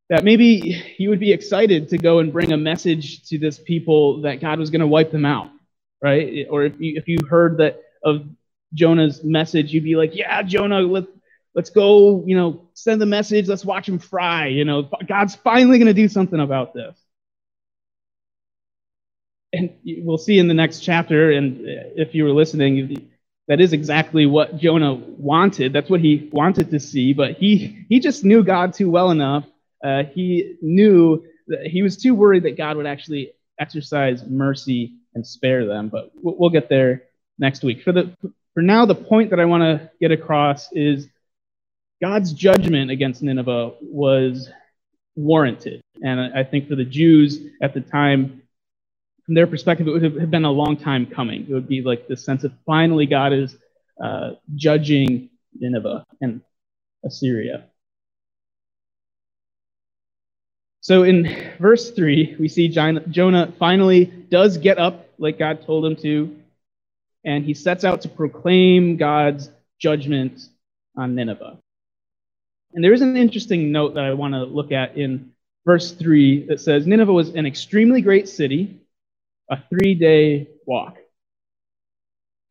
that 0.09 0.23
maybe 0.23 0.81
you 0.97 1.09
would 1.09 1.19
be 1.19 1.31
excited 1.31 1.89
to 1.89 1.97
go 1.97 2.19
and 2.19 2.31
bring 2.31 2.53
a 2.53 2.57
message 2.57 3.27
to 3.29 3.37
this 3.37 3.59
people 3.59 4.21
that 4.21 4.39
God 4.39 4.59
was 4.59 4.69
going 4.69 4.81
to 4.81 4.87
wipe 4.87 5.11
them 5.11 5.25
out, 5.25 5.49
right? 6.01 6.47
Or 6.49 6.63
if 6.63 6.79
you, 6.79 6.97
if 6.97 7.07
you 7.07 7.17
heard 7.29 7.57
that 7.57 7.81
of 8.03 8.25
Jonah's 8.73 9.23
message, 9.23 9.73
you'd 9.73 9.83
be 9.83 9.95
like, 9.95 10.15
yeah, 10.15 10.41
Jonah, 10.43 10.79
let, 10.79 11.05
let's 11.57 11.71
go, 11.71 12.23
you 12.27 12.37
know, 12.37 12.69
send 12.75 13.01
the 13.01 13.05
message. 13.07 13.47
Let's 13.47 13.65
watch 13.65 13.89
him 13.89 13.97
fry. 13.97 14.45
You 14.45 14.63
know, 14.63 14.87
God's 15.07 15.33
finally 15.35 15.79
going 15.79 15.87
to 15.87 15.93
do 15.93 16.07
something 16.07 16.39
about 16.39 16.75
this. 16.75 16.95
And 19.51 19.71
we'll 19.83 20.19
see 20.19 20.37
in 20.37 20.47
the 20.47 20.53
next 20.53 20.81
chapter, 20.81 21.31
and 21.31 21.57
if 21.63 22.13
you 22.13 22.25
were 22.25 22.31
listening, 22.31 23.09
that 23.47 23.59
is 23.59 23.73
exactly 23.73 24.27
what 24.27 24.57
Jonah 24.57 24.93
wanted. 24.93 25.73
That's 25.73 25.89
what 25.89 25.99
he 25.99 26.29
wanted 26.31 26.69
to 26.69 26.79
see, 26.79 27.13
but 27.13 27.37
he, 27.37 27.85
he 27.89 27.99
just 27.99 28.23
knew 28.23 28.43
God 28.43 28.73
too 28.73 28.91
well 28.91 29.09
enough. 29.09 29.45
Uh, 29.83 30.03
he 30.03 30.57
knew 30.61 31.25
that 31.47 31.65
he 31.65 31.81
was 31.81 31.97
too 31.97 32.13
worried 32.13 32.43
that 32.43 32.55
God 32.55 32.77
would 32.77 32.85
actually 32.85 33.31
exercise 33.59 34.23
mercy 34.27 34.93
and 35.15 35.25
spare 35.25 35.65
them, 35.65 35.89
but 35.89 36.11
we'll, 36.21 36.51
get 36.51 36.69
there 36.69 37.03
next 37.39 37.63
week. 37.63 37.81
For, 37.81 37.91
the, 37.91 38.15
for 38.53 38.61
now, 38.61 38.85
the 38.85 38.93
point 38.93 39.31
that 39.31 39.39
I 39.39 39.45
want 39.45 39.63
to 39.63 39.89
get 39.99 40.11
across 40.11 40.71
is 40.73 41.07
God's 42.01 42.33
judgment 42.33 42.91
against 42.91 43.23
Nineveh 43.23 43.73
was 43.81 44.49
warranted. 45.15 45.81
And 46.01 46.19
I 46.19 46.43
think 46.43 46.67
for 46.67 46.75
the 46.75 46.85
Jews 46.85 47.39
at 47.61 47.73
the 47.73 47.81
time, 47.81 48.43
from 49.25 49.33
their 49.33 49.47
perspective, 49.47 49.87
it 49.87 49.91
would 49.91 50.03
have 50.03 50.31
been 50.31 50.45
a 50.45 50.51
long 50.51 50.77
time 50.77 51.05
coming. 51.05 51.47
It 51.49 51.53
would 51.53 51.67
be 51.67 51.81
like 51.81 52.07
the 52.07 52.15
sense 52.15 52.43
of 52.43 52.53
finally 52.65 53.07
God 53.07 53.33
is 53.33 53.57
uh, 54.01 54.33
judging 54.55 55.29
Nineveh 55.59 56.05
and 56.21 56.41
Assyria. 57.03 57.65
So 60.81 61.03
in 61.03 61.51
verse 61.59 61.91
3, 61.91 62.37
we 62.39 62.47
see 62.47 62.69
Jonah 62.69 63.51
finally 63.59 64.05
does 64.05 64.57
get 64.57 64.77
up 64.77 65.09
like 65.17 65.37
God 65.39 65.65
told 65.65 65.85
him 65.85 65.95
to, 65.97 66.37
and 67.25 67.43
he 67.43 67.53
sets 67.53 67.83
out 67.83 68.01
to 68.03 68.09
proclaim 68.09 68.95
God's 68.95 69.49
judgment 69.79 70.47
on 70.95 71.15
Nineveh. 71.15 71.57
And 72.73 72.83
there 72.83 72.93
is 72.93 73.01
an 73.01 73.17
interesting 73.17 73.71
note 73.71 73.95
that 73.95 74.03
I 74.03 74.13
want 74.13 74.33
to 74.33 74.43
look 74.43 74.71
at 74.71 74.97
in 74.97 75.31
verse 75.65 75.91
3 75.91 76.47
that 76.47 76.59
says 76.59 76.85
Nineveh 76.85 77.13
was 77.13 77.29
an 77.29 77.45
extremely 77.45 78.01
great 78.01 78.27
city 78.27 78.81
a 79.49 79.57
three 79.69 79.95
day 79.95 80.47
walk. 80.65 80.97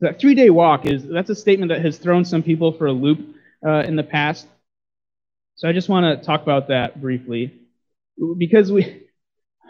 That 0.01 0.21
three 0.21 0.35
day 0.35 0.51
walk 0.51 0.87
is 0.87 1.05
that's 1.07 1.31
a 1.31 1.35
statement 1.35 1.71
that 1.71 1.85
has 1.85 1.99
thrown 1.99 2.25
some 2.25 2.43
people 2.43 2.73
for 2.73 2.87
a 2.87 2.93
loop 2.93 3.37
uh, 3.67 3.81
in 3.81 3.97
the 3.97 4.03
past. 4.03 4.47
So 5.57 5.69
I 5.69 5.73
just 5.73 5.89
want 5.89 6.05
to 6.21 6.25
talk 6.25 6.43
about 6.43 6.69
that 6.69 7.01
briefly 7.01 7.53
because 8.39 8.71
we 8.71 9.07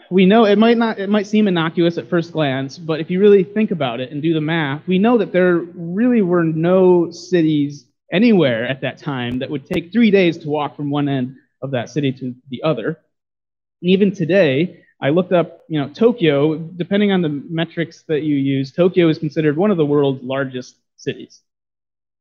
we 0.09 0.25
know 0.25 0.45
it 0.45 0.57
might 0.57 0.77
not 0.77 0.99
it 0.99 1.09
might 1.09 1.27
seem 1.27 1.47
innocuous 1.47 1.97
at 1.97 2.09
first 2.09 2.31
glance, 2.31 2.77
but 2.77 2.99
if 2.99 3.09
you 3.09 3.19
really 3.19 3.43
think 3.43 3.71
about 3.71 3.99
it 3.99 4.11
and 4.11 4.21
do 4.21 4.33
the 4.33 4.41
math, 4.41 4.85
we 4.87 4.99
know 4.99 5.17
that 5.17 5.31
there 5.31 5.57
really 5.57 6.21
were 6.21 6.43
no 6.43 7.11
cities 7.11 7.85
anywhere 8.11 8.65
at 8.67 8.81
that 8.81 8.97
time 8.97 9.39
that 9.39 9.49
would 9.49 9.65
take 9.65 9.91
three 9.91 10.11
days 10.11 10.37
to 10.39 10.49
walk 10.49 10.75
from 10.75 10.89
one 10.89 11.09
end 11.09 11.35
of 11.61 11.71
that 11.71 11.89
city 11.89 12.11
to 12.13 12.35
the 12.49 12.63
other. 12.63 12.99
And 13.81 13.91
even 13.91 14.11
today, 14.11 14.83
I 15.01 15.09
looked 15.09 15.31
up, 15.31 15.61
you 15.67 15.79
know, 15.79 15.89
Tokyo, 15.89 16.57
depending 16.57 17.11
on 17.11 17.21
the 17.21 17.29
metrics 17.29 18.03
that 18.07 18.23
you 18.23 18.35
use, 18.35 18.71
Tokyo 18.71 19.09
is 19.09 19.19
considered 19.19 19.55
one 19.55 19.71
of 19.71 19.77
the 19.77 19.85
world's 19.85 20.23
largest 20.23 20.77
cities. 20.95 21.41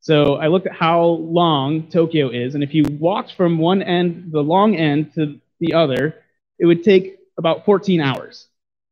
So 0.01 0.37
I 0.37 0.49
looked 0.49 0.67
at 0.67 0.75
how 0.75 1.03
long 1.03 1.89
Tokyo 1.89 2.29
is, 2.29 2.55
and 2.55 2.63
if 2.63 2.75
you 2.75 2.85
walked 3.01 3.35
from 3.35 3.59
one 3.59 3.83
end, 3.83 4.31
the 4.31 4.43
long 4.43 4.77
end, 4.77 5.15
to 5.15 5.41
the 5.59 5.75
other, 5.75 6.23
it 6.59 6.67
would 6.67 6.85
take 6.85 7.19
about 7.39 7.65
14 7.65 8.01
hours. 8.01 8.47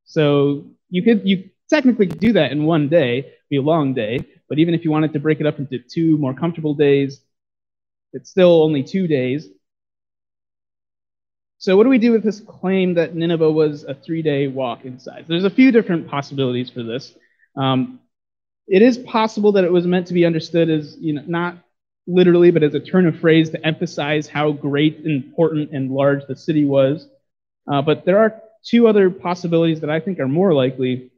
So 0.06 0.64
you 0.90 1.02
could 1.02 1.22
you 1.28 1.50
technically 1.74 2.06
do 2.06 2.32
that 2.34 2.52
in 2.52 2.64
one 2.64 2.88
day, 2.88 3.32
be 3.50 3.56
a 3.56 3.62
long 3.62 3.94
day, 3.94 4.24
but 4.48 4.58
even 4.58 4.74
if 4.74 4.84
you 4.84 4.90
wanted 4.90 5.12
to 5.12 5.20
break 5.20 5.40
it 5.40 5.46
up 5.46 5.58
into 5.58 5.78
two 5.78 6.16
more 6.18 6.34
comfortable 6.34 6.74
days, 6.74 7.20
it's 8.12 8.30
still 8.30 8.62
only 8.62 8.82
two 8.82 9.06
days. 9.06 9.48
So, 11.58 11.76
what 11.76 11.84
do 11.84 11.88
we 11.88 11.98
do 11.98 12.12
with 12.12 12.22
this 12.22 12.40
claim 12.40 12.94
that 12.94 13.14
Nineveh 13.14 13.50
was 13.50 13.84
a 13.84 13.94
three 13.94 14.22
day 14.22 14.46
walk 14.48 14.84
in 14.84 14.98
size? 14.98 15.24
There's 15.26 15.44
a 15.44 15.50
few 15.50 15.72
different 15.72 16.08
possibilities 16.08 16.70
for 16.70 16.82
this. 16.82 17.14
Um, 17.56 18.00
it 18.66 18.82
is 18.82 18.98
possible 18.98 19.52
that 19.52 19.64
it 19.64 19.72
was 19.72 19.86
meant 19.86 20.06
to 20.08 20.14
be 20.14 20.24
understood 20.24 20.70
as, 20.70 20.96
you 20.98 21.14
know, 21.14 21.22
not 21.26 21.58
literally, 22.06 22.50
but 22.50 22.62
as 22.62 22.74
a 22.74 22.80
turn 22.80 23.06
of 23.06 23.18
phrase 23.18 23.50
to 23.50 23.66
emphasize 23.66 24.28
how 24.28 24.52
great, 24.52 25.04
important, 25.04 25.70
and 25.72 25.90
large 25.90 26.26
the 26.26 26.36
city 26.36 26.64
was. 26.64 27.08
Uh, 27.70 27.82
but 27.82 28.04
there 28.04 28.18
are 28.18 28.42
two 28.62 28.86
other 28.86 29.10
possibilities 29.10 29.80
that 29.80 29.90
I 29.90 30.00
think 30.00 30.20
are 30.20 30.28
more 30.28 30.52
likely. 30.52 31.10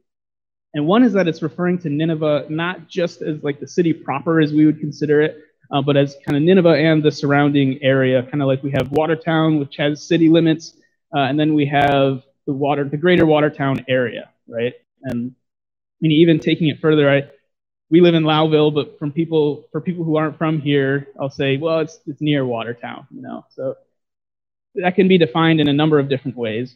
And 0.77 0.85
one 0.85 1.01
is 1.01 1.11
that 1.13 1.27
it's 1.27 1.41
referring 1.41 1.79
to 1.79 1.89
Nineveh 1.89 2.45
not 2.49 2.87
just 2.87 3.23
as 3.23 3.41
like 3.43 3.59
the 3.59 3.67
city 3.67 3.93
proper 3.93 4.39
as 4.39 4.53
we 4.53 4.67
would 4.67 4.79
consider 4.79 5.21
it, 5.21 5.39
uh, 5.71 5.81
but 5.81 5.97
as 5.97 6.15
kind 6.23 6.37
of 6.37 6.43
Nineveh 6.43 6.77
and 6.77 7.01
the 7.01 7.11
surrounding 7.11 7.81
area, 7.81 8.21
kind 8.21 8.43
of 8.43 8.47
like 8.47 8.61
we 8.61 8.69
have 8.69 8.91
Watertown, 8.91 9.57
which 9.57 9.75
has 9.77 10.07
city 10.07 10.29
limits, 10.29 10.77
uh, 11.15 11.21
and 11.21 11.39
then 11.39 11.55
we 11.55 11.65
have 11.65 12.21
the 12.45 12.53
water, 12.53 12.83
the 12.83 12.95
greater 12.95 13.25
Watertown 13.25 13.83
area, 13.87 14.29
right? 14.47 14.75
And 15.01 15.33
I 15.33 15.97
mean, 15.99 16.11
even 16.11 16.39
taking 16.39 16.67
it 16.67 16.79
further, 16.79 17.09
I 17.09 17.23
we 17.89 17.99
live 17.99 18.13
in 18.13 18.21
Lowville, 18.21 18.71
but 18.71 18.99
from 18.99 19.11
people 19.11 19.65
for 19.71 19.81
people 19.81 20.03
who 20.03 20.15
aren't 20.15 20.37
from 20.37 20.61
here, 20.61 21.07
I'll 21.19 21.31
say, 21.31 21.57
well, 21.57 21.79
it's 21.79 21.99
it's 22.05 22.21
near 22.21 22.45
Watertown, 22.45 23.07
you 23.09 23.23
know. 23.23 23.45
So 23.49 23.77
that 24.75 24.93
can 24.93 25.07
be 25.07 25.17
defined 25.17 25.59
in 25.59 25.69
a 25.69 25.73
number 25.73 25.97
of 25.97 26.07
different 26.07 26.37
ways. 26.37 26.75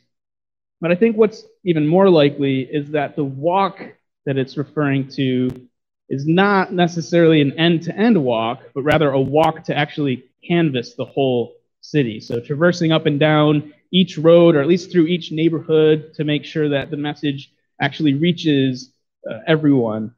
But 0.82 0.92
I 0.92 0.96
think 0.96 1.16
what's 1.16 1.46
even 1.64 1.88
more 1.88 2.10
likely 2.10 2.62
is 2.62 2.90
that 2.92 3.16
the 3.16 3.24
walk 3.24 3.80
that 4.26 4.38
it's 4.38 4.58
referring 4.58 5.08
to 5.10 5.68
is 6.10 6.28
not 6.28 6.74
necessarily 6.74 7.40
an 7.40 7.58
end 7.58 7.84
to 7.84 7.96
end 7.96 8.22
walk, 8.22 8.62
but 8.74 8.82
rather 8.82 9.12
a 9.12 9.22
walk 9.22 9.64
to 9.66 9.78
actually 9.78 10.26
canvass 10.46 10.96
the 10.96 11.06
whole 11.06 11.54
city. 11.82 12.20
So 12.20 12.40
traversing 12.40 12.92
up 12.92 13.06
and 13.06 13.20
down 13.20 13.74
each 13.92 14.18
road, 14.18 14.56
or 14.56 14.62
at 14.62 14.68
least 14.68 14.92
through 14.92 15.06
each 15.06 15.32
neighborhood, 15.32 16.14
to 16.16 16.24
make 16.24 16.46
sure 16.46 16.70
that 16.70 16.90
the 16.90 16.98
message 16.98 17.54
actually 17.80 18.16
reaches 18.16 18.92
uh, 19.30 19.40
everyone. 19.48 20.16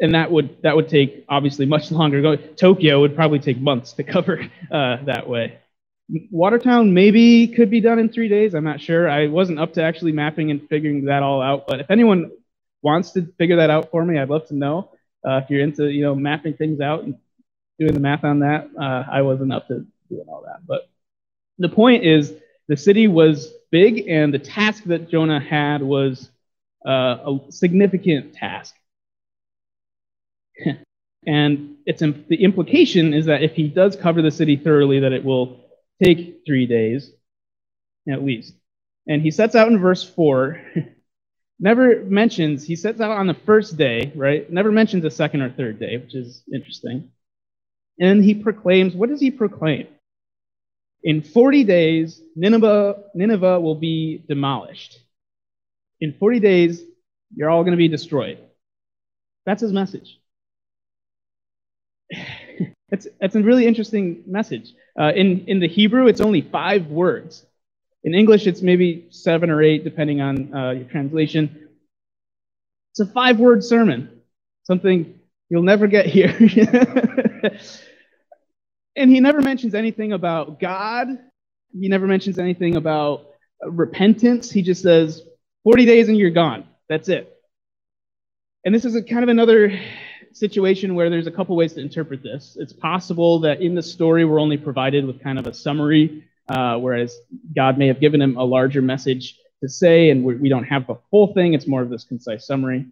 And 0.00 0.14
that 0.14 0.30
would 0.30 0.62
that 0.62 0.76
would 0.76 0.88
take 0.88 1.24
obviously 1.28 1.66
much 1.66 1.90
longer. 1.98 2.36
Tokyo 2.36 3.00
would 3.00 3.14
probably 3.14 3.38
take 3.38 3.60
months 3.60 3.92
to 3.94 4.02
cover 4.02 4.40
uh, 4.70 5.04
that 5.04 5.28
way. 5.28 5.58
Watertown 6.30 6.94
maybe 6.94 7.48
could 7.48 7.70
be 7.70 7.80
done 7.80 7.98
in 7.98 8.08
three 8.08 8.28
days. 8.28 8.54
I'm 8.54 8.64
not 8.64 8.80
sure. 8.80 9.10
I 9.10 9.26
wasn't 9.26 9.58
up 9.58 9.74
to 9.74 9.82
actually 9.82 10.12
mapping 10.12 10.50
and 10.50 10.66
figuring 10.68 11.04
that 11.04 11.22
all 11.22 11.42
out. 11.42 11.66
But 11.66 11.80
if 11.80 11.90
anyone 11.90 12.30
wants 12.82 13.12
to 13.12 13.26
figure 13.38 13.56
that 13.56 13.70
out 13.70 13.90
for 13.90 14.04
me, 14.04 14.18
I'd 14.18 14.30
love 14.30 14.48
to 14.48 14.54
know. 14.54 14.90
Uh, 15.26 15.40
if 15.42 15.50
you're 15.50 15.60
into, 15.60 15.90
you 15.90 16.02
know, 16.02 16.14
mapping 16.14 16.54
things 16.54 16.80
out 16.80 17.04
and 17.04 17.16
doing 17.78 17.92
the 17.92 18.00
math 18.00 18.24
on 18.24 18.40
that, 18.40 18.70
uh, 18.80 19.04
I 19.10 19.22
wasn't 19.22 19.52
up 19.52 19.68
to 19.68 19.86
doing 20.08 20.24
all 20.28 20.44
that. 20.46 20.66
But 20.66 20.88
the 21.58 21.68
point 21.68 22.04
is, 22.04 22.32
the 22.68 22.76
city 22.76 23.08
was 23.08 23.52
big, 23.70 24.08
and 24.08 24.32
the 24.32 24.38
task 24.38 24.84
that 24.84 25.10
Jonah 25.10 25.40
had 25.40 25.82
was 25.82 26.30
uh, 26.86 26.90
a 26.90 27.40
significant 27.50 28.34
task. 28.34 28.74
and 31.26 31.76
it's 31.84 32.00
the 32.00 32.42
implication 32.42 33.12
is 33.12 33.26
that 33.26 33.42
if 33.42 33.52
he 33.52 33.68
does 33.68 33.96
cover 33.96 34.22
the 34.22 34.30
city 34.30 34.56
thoroughly, 34.56 35.00
that 35.00 35.12
it 35.12 35.24
will 35.24 35.67
take 36.02 36.42
three 36.46 36.66
days 36.66 37.10
at 38.10 38.24
least. 38.24 38.54
And 39.06 39.22
he 39.22 39.30
sets 39.30 39.54
out 39.54 39.68
in 39.68 39.78
verse 39.78 40.04
4 40.04 40.60
never 41.60 42.02
mentions, 42.04 42.64
he 42.64 42.76
sets 42.76 43.00
out 43.00 43.10
on 43.10 43.26
the 43.26 43.34
first 43.46 43.76
day, 43.76 44.12
right? 44.14 44.50
Never 44.50 44.70
mentions 44.72 45.04
a 45.04 45.10
second 45.10 45.42
or 45.42 45.50
third 45.50 45.80
day, 45.80 45.96
which 45.96 46.14
is 46.14 46.42
interesting. 46.52 47.10
And 48.00 48.24
he 48.24 48.34
proclaims, 48.34 48.94
what 48.94 49.08
does 49.08 49.20
he 49.20 49.30
proclaim? 49.30 49.88
In 51.02 51.22
40 51.22 51.64
days, 51.64 52.20
Nineveh, 52.36 52.96
Nineveh 53.14 53.60
will 53.60 53.74
be 53.74 54.24
demolished. 54.28 54.98
in 56.00 56.14
40 56.18 56.40
days, 56.40 56.82
you're 57.34 57.50
all 57.50 57.62
going 57.62 57.72
to 57.72 57.78
be 57.78 57.88
destroyed. 57.88 58.38
That's 59.46 59.62
his 59.62 59.72
message. 59.72 60.20
It's, 62.90 63.06
it's 63.20 63.34
a 63.34 63.42
really 63.42 63.66
interesting 63.66 64.22
message. 64.26 64.72
Uh, 64.98 65.12
in, 65.14 65.44
in 65.46 65.60
the 65.60 65.68
Hebrew, 65.68 66.06
it's 66.06 66.20
only 66.20 66.40
five 66.40 66.86
words. 66.86 67.44
In 68.04 68.14
English, 68.14 68.46
it's 68.46 68.62
maybe 68.62 69.06
seven 69.10 69.50
or 69.50 69.62
eight, 69.62 69.84
depending 69.84 70.20
on 70.20 70.54
uh, 70.54 70.70
your 70.70 70.84
translation. 70.84 71.68
It's 72.92 73.00
a 73.00 73.06
five 73.06 73.38
word 73.38 73.62
sermon, 73.62 74.20
something 74.64 75.18
you'll 75.50 75.62
never 75.62 75.86
get 75.86 76.06
here. 76.06 76.34
and 78.96 79.10
he 79.10 79.20
never 79.20 79.42
mentions 79.42 79.74
anything 79.74 80.12
about 80.12 80.60
God, 80.60 81.08
he 81.78 81.88
never 81.88 82.06
mentions 82.06 82.38
anything 82.38 82.76
about 82.76 83.26
repentance. 83.62 84.50
He 84.50 84.62
just 84.62 84.82
says, 84.82 85.22
40 85.64 85.84
days 85.84 86.08
and 86.08 86.16
you're 86.16 86.30
gone. 86.30 86.64
That's 86.88 87.08
it. 87.08 87.34
And 88.64 88.74
this 88.74 88.84
is 88.84 88.96
kind 89.08 89.22
of 89.22 89.28
another 89.28 89.78
situation 90.38 90.94
where 90.94 91.10
there's 91.10 91.26
a 91.26 91.30
couple 91.30 91.56
ways 91.56 91.74
to 91.74 91.80
interpret 91.80 92.22
this. 92.22 92.56
It's 92.58 92.72
possible 92.72 93.40
that 93.40 93.60
in 93.60 93.74
the 93.74 93.82
story 93.82 94.24
we're 94.24 94.40
only 94.40 94.56
provided 94.56 95.04
with 95.06 95.22
kind 95.22 95.38
of 95.38 95.46
a 95.46 95.54
summary, 95.54 96.24
uh, 96.48 96.78
whereas 96.78 97.18
God 97.54 97.78
may 97.78 97.88
have 97.88 98.00
given 98.00 98.22
him 98.22 98.36
a 98.36 98.44
larger 98.44 98.80
message 98.80 99.38
to 99.62 99.68
say, 99.68 100.10
and 100.10 100.24
we 100.24 100.48
don't 100.48 100.64
have 100.64 100.86
the 100.86 100.98
whole 101.10 101.34
thing. 101.34 101.54
It's 101.54 101.66
more 101.66 101.82
of 101.82 101.90
this 101.90 102.04
concise 102.04 102.46
summary. 102.46 102.86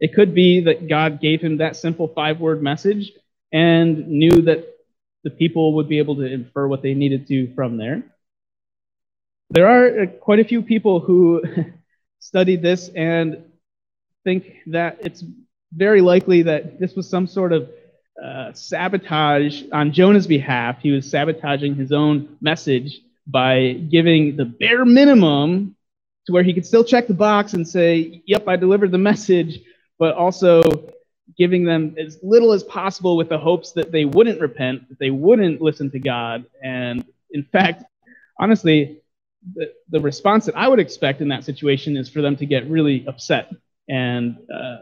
It 0.00 0.14
could 0.14 0.34
be 0.34 0.60
that 0.64 0.88
God 0.88 1.20
gave 1.20 1.40
him 1.40 1.58
that 1.58 1.76
simple 1.76 2.08
five 2.08 2.40
word 2.40 2.62
message 2.62 3.12
and 3.52 4.08
knew 4.08 4.42
that 4.42 4.66
the 5.22 5.30
people 5.30 5.74
would 5.74 5.88
be 5.88 5.98
able 5.98 6.16
to 6.16 6.26
infer 6.26 6.66
what 6.66 6.82
they 6.82 6.94
needed 6.94 7.26
to 7.28 7.54
from 7.54 7.76
there. 7.76 8.02
There 9.50 9.68
are 9.68 10.02
uh, 10.02 10.06
quite 10.06 10.40
a 10.40 10.44
few 10.44 10.62
people 10.62 11.00
who 11.00 11.42
studied 12.18 12.60
this 12.62 12.88
and 12.88 13.44
think 14.24 14.46
that 14.66 14.98
it's 15.00 15.22
very 15.74 16.00
likely 16.00 16.42
that 16.42 16.78
this 16.78 16.94
was 16.94 17.08
some 17.08 17.26
sort 17.26 17.52
of 17.52 17.70
uh, 18.22 18.52
sabotage 18.52 19.62
on 19.72 19.92
Jonah's 19.92 20.26
behalf. 20.26 20.78
He 20.80 20.92
was 20.92 21.10
sabotaging 21.10 21.74
his 21.74 21.92
own 21.92 22.36
message 22.40 23.00
by 23.26 23.72
giving 23.90 24.36
the 24.36 24.44
bare 24.44 24.84
minimum 24.84 25.76
to 26.26 26.32
where 26.32 26.42
he 26.42 26.54
could 26.54 26.66
still 26.66 26.84
check 26.84 27.06
the 27.06 27.14
box 27.14 27.54
and 27.54 27.66
say, 27.66 28.22
Yep, 28.26 28.48
I 28.48 28.56
delivered 28.56 28.92
the 28.92 28.98
message, 28.98 29.60
but 29.98 30.14
also 30.14 30.62
giving 31.36 31.64
them 31.64 31.96
as 31.98 32.18
little 32.22 32.52
as 32.52 32.62
possible 32.62 33.16
with 33.16 33.28
the 33.28 33.38
hopes 33.38 33.72
that 33.72 33.90
they 33.90 34.04
wouldn't 34.04 34.40
repent, 34.40 34.88
that 34.88 34.98
they 34.98 35.10
wouldn't 35.10 35.60
listen 35.60 35.90
to 35.90 35.98
God. 35.98 36.44
And 36.62 37.04
in 37.30 37.42
fact, 37.44 37.84
honestly, 38.38 39.00
the, 39.54 39.72
the 39.90 40.00
response 40.00 40.46
that 40.46 40.56
I 40.56 40.68
would 40.68 40.78
expect 40.78 41.20
in 41.20 41.28
that 41.28 41.44
situation 41.44 41.96
is 41.96 42.08
for 42.08 42.22
them 42.22 42.36
to 42.36 42.46
get 42.46 42.68
really 42.68 43.04
upset 43.06 43.50
and 43.88 44.36
uh, 44.52 44.78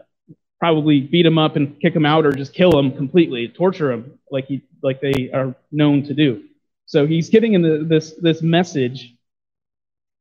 probably 0.63 1.01
beat 1.01 1.25
him 1.25 1.37
up 1.37 1.57
and 1.57 1.77
kick 1.81 1.93
him 1.93 2.05
out 2.05 2.25
or 2.25 2.31
just 2.31 2.53
kill 2.53 2.79
him 2.79 2.89
completely, 2.93 3.49
torture 3.49 3.91
him 3.91 4.17
like 4.31 4.45
he 4.45 4.61
like 4.81 5.01
they 5.01 5.29
are 5.33 5.53
known 5.73 6.01
to 6.03 6.13
do. 6.13 6.41
So 6.85 7.05
he's 7.05 7.29
giving 7.29 7.53
him 7.53 7.89
this 7.89 8.13
this 8.13 8.41
message, 8.41 9.13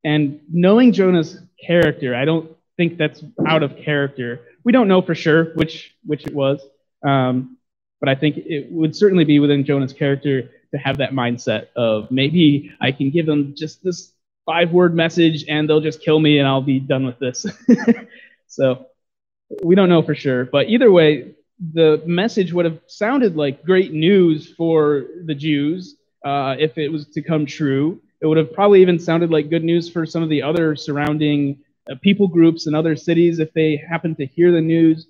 and 0.02 0.40
knowing 0.52 0.92
Jonah's 0.92 1.38
character, 1.64 2.16
I 2.16 2.24
don't 2.24 2.50
think 2.76 2.98
that's 2.98 3.22
out 3.46 3.62
of 3.62 3.76
character. 3.76 4.40
We 4.64 4.72
don't 4.72 4.88
know 4.88 5.00
for 5.00 5.14
sure 5.14 5.54
which 5.54 5.94
which 6.04 6.26
it 6.26 6.34
was, 6.34 6.60
um, 7.06 7.56
but 8.00 8.08
I 8.08 8.16
think 8.16 8.36
it 8.38 8.66
would 8.68 8.96
certainly 8.96 9.24
be 9.24 9.38
within 9.38 9.64
Jonah's 9.64 9.92
character 9.92 10.50
to 10.72 10.76
have 10.76 10.98
that 10.98 11.12
mindset 11.12 11.68
of 11.76 12.10
maybe 12.10 12.72
I 12.80 12.90
can 12.90 13.10
give 13.10 13.26
them 13.26 13.54
just 13.56 13.84
this 13.84 14.12
five 14.44 14.72
word 14.72 14.92
message 14.92 15.44
and 15.48 15.70
they'll 15.70 15.80
just 15.80 16.02
kill 16.02 16.18
me 16.18 16.40
and 16.40 16.48
I'll 16.48 16.62
be 16.62 16.80
done 16.80 17.06
with 17.06 17.20
this. 17.20 17.46
so 18.48 18.88
we 19.62 19.74
don't 19.74 19.88
know 19.88 20.02
for 20.02 20.14
sure. 20.14 20.44
But 20.46 20.68
either 20.68 20.90
way, 20.90 21.34
the 21.72 22.02
message 22.06 22.52
would 22.52 22.64
have 22.64 22.80
sounded 22.86 23.36
like 23.36 23.64
great 23.64 23.92
news 23.92 24.52
for 24.54 25.06
the 25.24 25.34
Jews 25.34 25.96
uh, 26.24 26.56
if 26.58 26.78
it 26.78 26.88
was 26.88 27.06
to 27.08 27.22
come 27.22 27.46
true. 27.46 28.00
It 28.20 28.26
would 28.26 28.38
have 28.38 28.52
probably 28.52 28.82
even 28.82 28.98
sounded 28.98 29.30
like 29.30 29.50
good 29.50 29.64
news 29.64 29.88
for 29.90 30.06
some 30.06 30.22
of 30.22 30.28
the 30.28 30.42
other 30.42 30.76
surrounding 30.76 31.58
uh, 31.90 31.94
people 32.02 32.28
groups 32.28 32.66
and 32.66 32.76
other 32.76 32.96
cities 32.96 33.38
if 33.38 33.52
they 33.52 33.80
happened 33.88 34.16
to 34.18 34.26
hear 34.26 34.52
the 34.52 34.60
news 34.60 35.06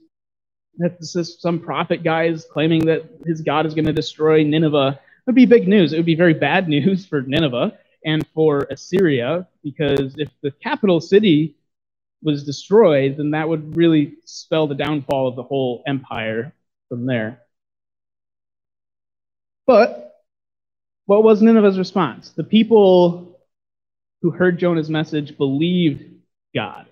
that 0.78 0.98
this 0.98 1.16
is 1.16 1.40
some 1.40 1.58
prophet 1.58 2.02
guy 2.02 2.24
is 2.24 2.46
claiming 2.50 2.86
that 2.86 3.04
his 3.26 3.42
God 3.42 3.66
is 3.66 3.74
going 3.74 3.86
to 3.86 3.92
destroy 3.92 4.42
Nineveh. 4.42 4.98
It 4.98 5.26
would 5.26 5.34
be 5.34 5.46
big 5.46 5.68
news. 5.68 5.92
It 5.92 5.96
would 5.96 6.06
be 6.06 6.14
very 6.14 6.34
bad 6.34 6.68
news 6.76 7.06
for 7.06 7.22
Nineveh 7.22 7.78
and 8.04 8.26
for 8.34 8.66
Assyria, 8.70 9.46
because 9.62 10.14
if 10.18 10.28
the 10.42 10.50
capital 10.50 11.00
city 11.00 11.54
was 12.22 12.44
destroyed, 12.44 13.16
then 13.16 13.32
that 13.32 13.48
would 13.48 13.76
really 13.76 14.14
spell 14.24 14.66
the 14.66 14.74
downfall 14.74 15.28
of 15.28 15.36
the 15.36 15.42
whole 15.42 15.82
empire 15.86 16.52
from 16.88 17.06
there. 17.06 17.40
But 19.66 20.14
what 21.06 21.24
was 21.24 21.42
Nineveh's 21.42 21.78
response? 21.78 22.30
The 22.30 22.44
people 22.44 23.40
who 24.22 24.30
heard 24.30 24.58
Jonah's 24.58 24.90
message 24.90 25.36
believed 25.36 26.04
God. 26.54 26.86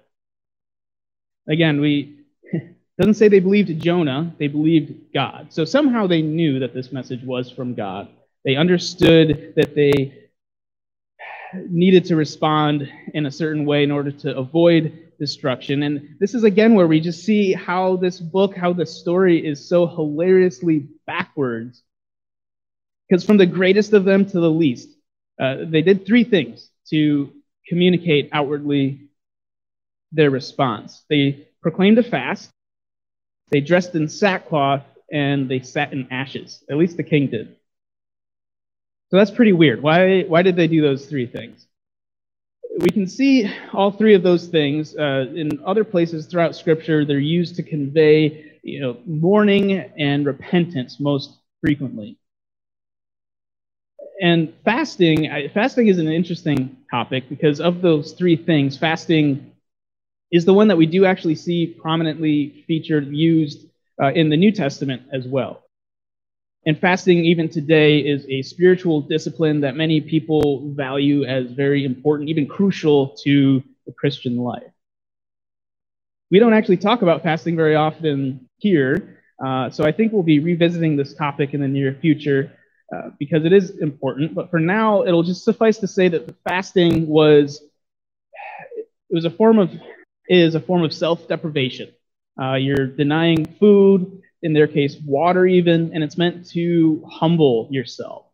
Again, 1.48 1.80
we 1.80 2.18
doesn't 2.98 3.14
say 3.14 3.28
they 3.28 3.40
believed 3.40 3.80
Jonah, 3.80 4.34
they 4.38 4.48
believed 4.48 5.12
God. 5.14 5.48
So 5.50 5.64
somehow 5.64 6.06
they 6.06 6.22
knew 6.22 6.58
that 6.60 6.74
this 6.74 6.92
message 6.92 7.22
was 7.22 7.50
from 7.50 7.74
God. 7.74 8.08
They 8.44 8.56
understood 8.56 9.54
that 9.56 9.74
they 9.74 10.28
needed 11.68 12.04
to 12.06 12.16
respond 12.16 12.90
in 13.14 13.26
a 13.26 13.30
certain 13.30 13.64
way 13.64 13.82
in 13.82 13.90
order 13.90 14.10
to 14.10 14.36
avoid 14.36 15.09
destruction. 15.20 15.84
And 15.84 16.16
this 16.18 16.34
is 16.34 16.42
again 16.42 16.74
where 16.74 16.88
we 16.88 16.98
just 16.98 17.22
see 17.24 17.52
how 17.52 17.96
this 17.96 18.18
book, 18.18 18.56
how 18.56 18.72
the 18.72 18.86
story 18.86 19.46
is 19.46 19.68
so 19.68 19.86
hilariously 19.86 20.88
backwards. 21.06 21.82
Because 23.08 23.24
from 23.24 23.36
the 23.36 23.46
greatest 23.46 23.92
of 23.92 24.04
them 24.04 24.24
to 24.26 24.40
the 24.40 24.50
least, 24.50 24.88
uh, 25.40 25.58
they 25.66 25.82
did 25.82 26.06
three 26.06 26.24
things 26.24 26.70
to 26.88 27.32
communicate 27.68 28.30
outwardly 28.32 29.08
their 30.10 30.30
response. 30.30 31.04
They 31.08 31.48
proclaimed 31.62 31.98
a 31.98 32.02
fast, 32.02 32.50
they 33.50 33.60
dressed 33.60 33.94
in 33.94 34.08
sackcloth, 34.08 34.82
and 35.12 35.48
they 35.48 35.60
sat 35.60 35.92
in 35.92 36.08
ashes. 36.10 36.64
At 36.70 36.78
least 36.78 36.96
the 36.96 37.02
king 37.02 37.28
did. 37.28 37.56
So 39.10 39.16
that's 39.16 39.30
pretty 39.30 39.52
weird. 39.52 39.82
Why, 39.82 40.22
why 40.22 40.42
did 40.42 40.56
they 40.56 40.68
do 40.68 40.80
those 40.80 41.06
three 41.06 41.26
things? 41.26 41.66
We 42.80 42.88
can 42.88 43.06
see 43.06 43.46
all 43.74 43.90
three 43.90 44.14
of 44.14 44.22
those 44.22 44.46
things 44.46 44.96
uh, 44.96 45.26
in 45.34 45.60
other 45.66 45.84
places 45.84 46.26
throughout 46.26 46.56
Scripture. 46.56 47.04
They're 47.04 47.18
used 47.18 47.56
to 47.56 47.62
convey 47.62 48.58
you 48.62 48.80
know, 48.80 48.96
mourning 49.04 49.72
and 49.98 50.24
repentance 50.24 50.98
most 50.98 51.36
frequently. 51.60 52.16
And 54.22 54.54
fasting, 54.64 55.30
fasting 55.52 55.88
is 55.88 55.98
an 55.98 56.08
interesting 56.08 56.78
topic 56.90 57.28
because 57.28 57.60
of 57.60 57.82
those 57.82 58.12
three 58.12 58.36
things, 58.36 58.78
fasting 58.78 59.52
is 60.32 60.46
the 60.46 60.54
one 60.54 60.68
that 60.68 60.76
we 60.76 60.86
do 60.86 61.04
actually 61.04 61.34
see 61.34 61.66
prominently 61.66 62.64
featured, 62.66 63.08
used 63.08 63.66
uh, 64.02 64.12
in 64.12 64.30
the 64.30 64.38
New 64.38 64.52
Testament 64.52 65.02
as 65.12 65.26
well. 65.26 65.64
And 66.66 66.78
fasting, 66.78 67.24
even 67.24 67.48
today, 67.48 68.00
is 68.00 68.26
a 68.28 68.42
spiritual 68.42 69.00
discipline 69.00 69.60
that 69.62 69.76
many 69.76 70.00
people 70.00 70.72
value 70.74 71.24
as 71.24 71.50
very 71.52 71.84
important, 71.84 72.28
even 72.28 72.46
crucial 72.46 73.16
to 73.24 73.62
the 73.86 73.92
Christian 73.92 74.36
life. 74.36 74.70
We 76.30 76.38
don't 76.38 76.52
actually 76.52 76.76
talk 76.76 77.02
about 77.02 77.22
fasting 77.22 77.56
very 77.56 77.74
often 77.74 78.48
here, 78.58 79.20
uh, 79.44 79.70
so 79.70 79.84
I 79.84 79.92
think 79.92 80.12
we'll 80.12 80.22
be 80.22 80.38
revisiting 80.38 80.96
this 80.96 81.14
topic 81.14 81.54
in 81.54 81.60
the 81.60 81.68
near 81.68 81.96
future 82.00 82.52
uh, 82.94 83.10
because 83.18 83.44
it 83.44 83.52
is 83.52 83.78
important. 83.78 84.34
But 84.34 84.50
for 84.50 84.60
now, 84.60 85.02
it'll 85.04 85.22
just 85.22 85.44
suffice 85.44 85.78
to 85.78 85.88
say 85.88 86.08
that 86.08 86.26
the 86.26 86.34
fasting 86.46 87.06
was 87.06 87.62
it 89.10 89.14
was 89.14 89.24
a 89.24 89.30
form 89.30 89.58
of 89.58 89.70
is 90.28 90.54
a 90.54 90.60
form 90.60 90.84
of 90.84 90.92
self-deprivation. 90.92 91.88
Uh, 92.40 92.54
you're 92.54 92.86
denying 92.86 93.46
food, 93.58 94.22
in 94.42 94.52
their 94.52 94.66
case, 94.66 94.96
water 95.04 95.46
even, 95.46 95.92
and 95.94 96.02
it's 96.02 96.16
meant 96.16 96.48
to 96.50 97.02
humble 97.10 97.68
yourself 97.70 98.26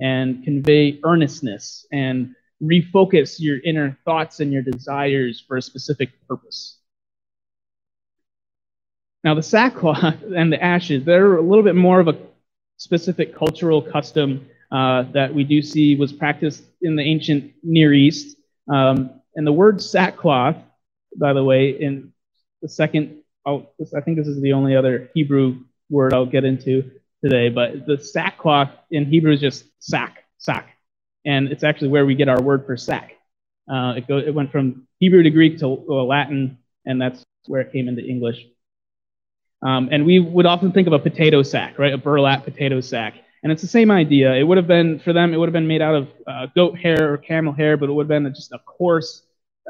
and 0.00 0.42
convey 0.44 0.98
earnestness 1.04 1.86
and 1.92 2.34
refocus 2.62 3.36
your 3.38 3.58
inner 3.64 3.96
thoughts 4.04 4.40
and 4.40 4.52
your 4.52 4.62
desires 4.62 5.42
for 5.46 5.56
a 5.56 5.62
specific 5.62 6.10
purpose. 6.28 6.78
Now, 9.24 9.34
the 9.34 9.42
sackcloth 9.42 10.22
and 10.36 10.52
the 10.52 10.62
ashes, 10.62 11.04
they're 11.04 11.36
a 11.36 11.42
little 11.42 11.64
bit 11.64 11.76
more 11.76 12.00
of 12.00 12.08
a 12.08 12.16
specific 12.76 13.34
cultural 13.34 13.82
custom 13.82 14.46
uh, 14.72 15.04
that 15.12 15.32
we 15.32 15.44
do 15.44 15.62
see 15.62 15.96
was 15.96 16.12
practiced 16.12 16.64
in 16.80 16.96
the 16.96 17.02
ancient 17.02 17.52
Near 17.62 17.92
East. 17.92 18.36
Um, 18.72 19.20
and 19.34 19.46
the 19.46 19.52
word 19.52 19.82
sackcloth, 19.82 20.56
by 21.16 21.32
the 21.32 21.44
way, 21.44 21.70
in 21.70 22.12
the 22.62 22.68
second 22.68 23.21
I'll, 23.44 23.72
I 23.96 24.00
think 24.00 24.18
this 24.18 24.28
is 24.28 24.40
the 24.40 24.52
only 24.52 24.76
other 24.76 25.10
Hebrew 25.14 25.60
word 25.90 26.14
I'll 26.14 26.26
get 26.26 26.44
into 26.44 26.90
today, 27.22 27.48
but 27.48 27.86
the 27.86 27.98
sackcloth 27.98 28.70
in 28.90 29.06
Hebrew 29.06 29.32
is 29.32 29.40
just 29.40 29.64
sack, 29.78 30.24
sack. 30.38 30.68
And 31.24 31.48
it's 31.48 31.62
actually 31.64 31.88
where 31.88 32.06
we 32.06 32.14
get 32.14 32.28
our 32.28 32.40
word 32.42 32.66
for 32.66 32.76
sack. 32.76 33.14
Uh, 33.72 33.94
it, 33.96 34.08
go, 34.08 34.18
it 34.18 34.34
went 34.34 34.50
from 34.50 34.88
Hebrew 34.98 35.22
to 35.22 35.30
Greek 35.30 35.58
to 35.58 35.68
Latin, 35.68 36.58
and 36.84 37.00
that's 37.00 37.24
where 37.46 37.60
it 37.60 37.72
came 37.72 37.88
into 37.88 38.04
English. 38.04 38.44
Um, 39.62 39.88
and 39.92 40.04
we 40.04 40.18
would 40.18 40.46
often 40.46 40.72
think 40.72 40.88
of 40.88 40.92
a 40.92 40.98
potato 40.98 41.42
sack, 41.42 41.78
right? 41.78 41.92
A 41.92 41.98
burlap 41.98 42.44
potato 42.44 42.80
sack. 42.80 43.14
And 43.44 43.52
it's 43.52 43.62
the 43.62 43.68
same 43.68 43.90
idea. 43.90 44.34
It 44.34 44.42
would 44.42 44.56
have 44.56 44.66
been, 44.66 44.98
for 45.00 45.12
them, 45.12 45.32
it 45.32 45.36
would 45.36 45.48
have 45.48 45.52
been 45.52 45.68
made 45.68 45.82
out 45.82 45.94
of 45.94 46.08
uh, 46.26 46.46
goat 46.54 46.78
hair 46.78 47.12
or 47.12 47.18
camel 47.18 47.52
hair, 47.52 47.76
but 47.76 47.88
it 47.88 47.92
would 47.92 48.04
have 48.04 48.22
been 48.22 48.32
just 48.34 48.52
a 48.52 48.58
coarse 48.58 49.22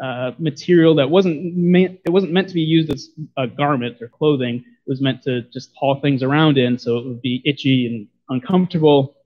uh, 0.02 0.32
material 0.38 0.96
that 0.96 1.08
wasn't 1.08 1.56
meant, 1.56 2.00
it 2.04 2.10
wasn't 2.10 2.32
meant 2.32 2.48
to 2.48 2.54
be 2.54 2.62
used 2.62 2.92
as 2.92 3.10
a 3.36 3.46
garment 3.46 4.02
or 4.02 4.08
clothing. 4.08 4.56
It 4.56 4.90
was 4.90 5.00
meant 5.00 5.22
to 5.22 5.42
just 5.52 5.70
haul 5.76 6.00
things 6.00 6.22
around 6.24 6.58
in, 6.58 6.78
so 6.78 6.98
it 6.98 7.06
would 7.06 7.22
be 7.22 7.40
itchy 7.44 7.86
and 7.86 8.08
uncomfortable, 8.28 9.16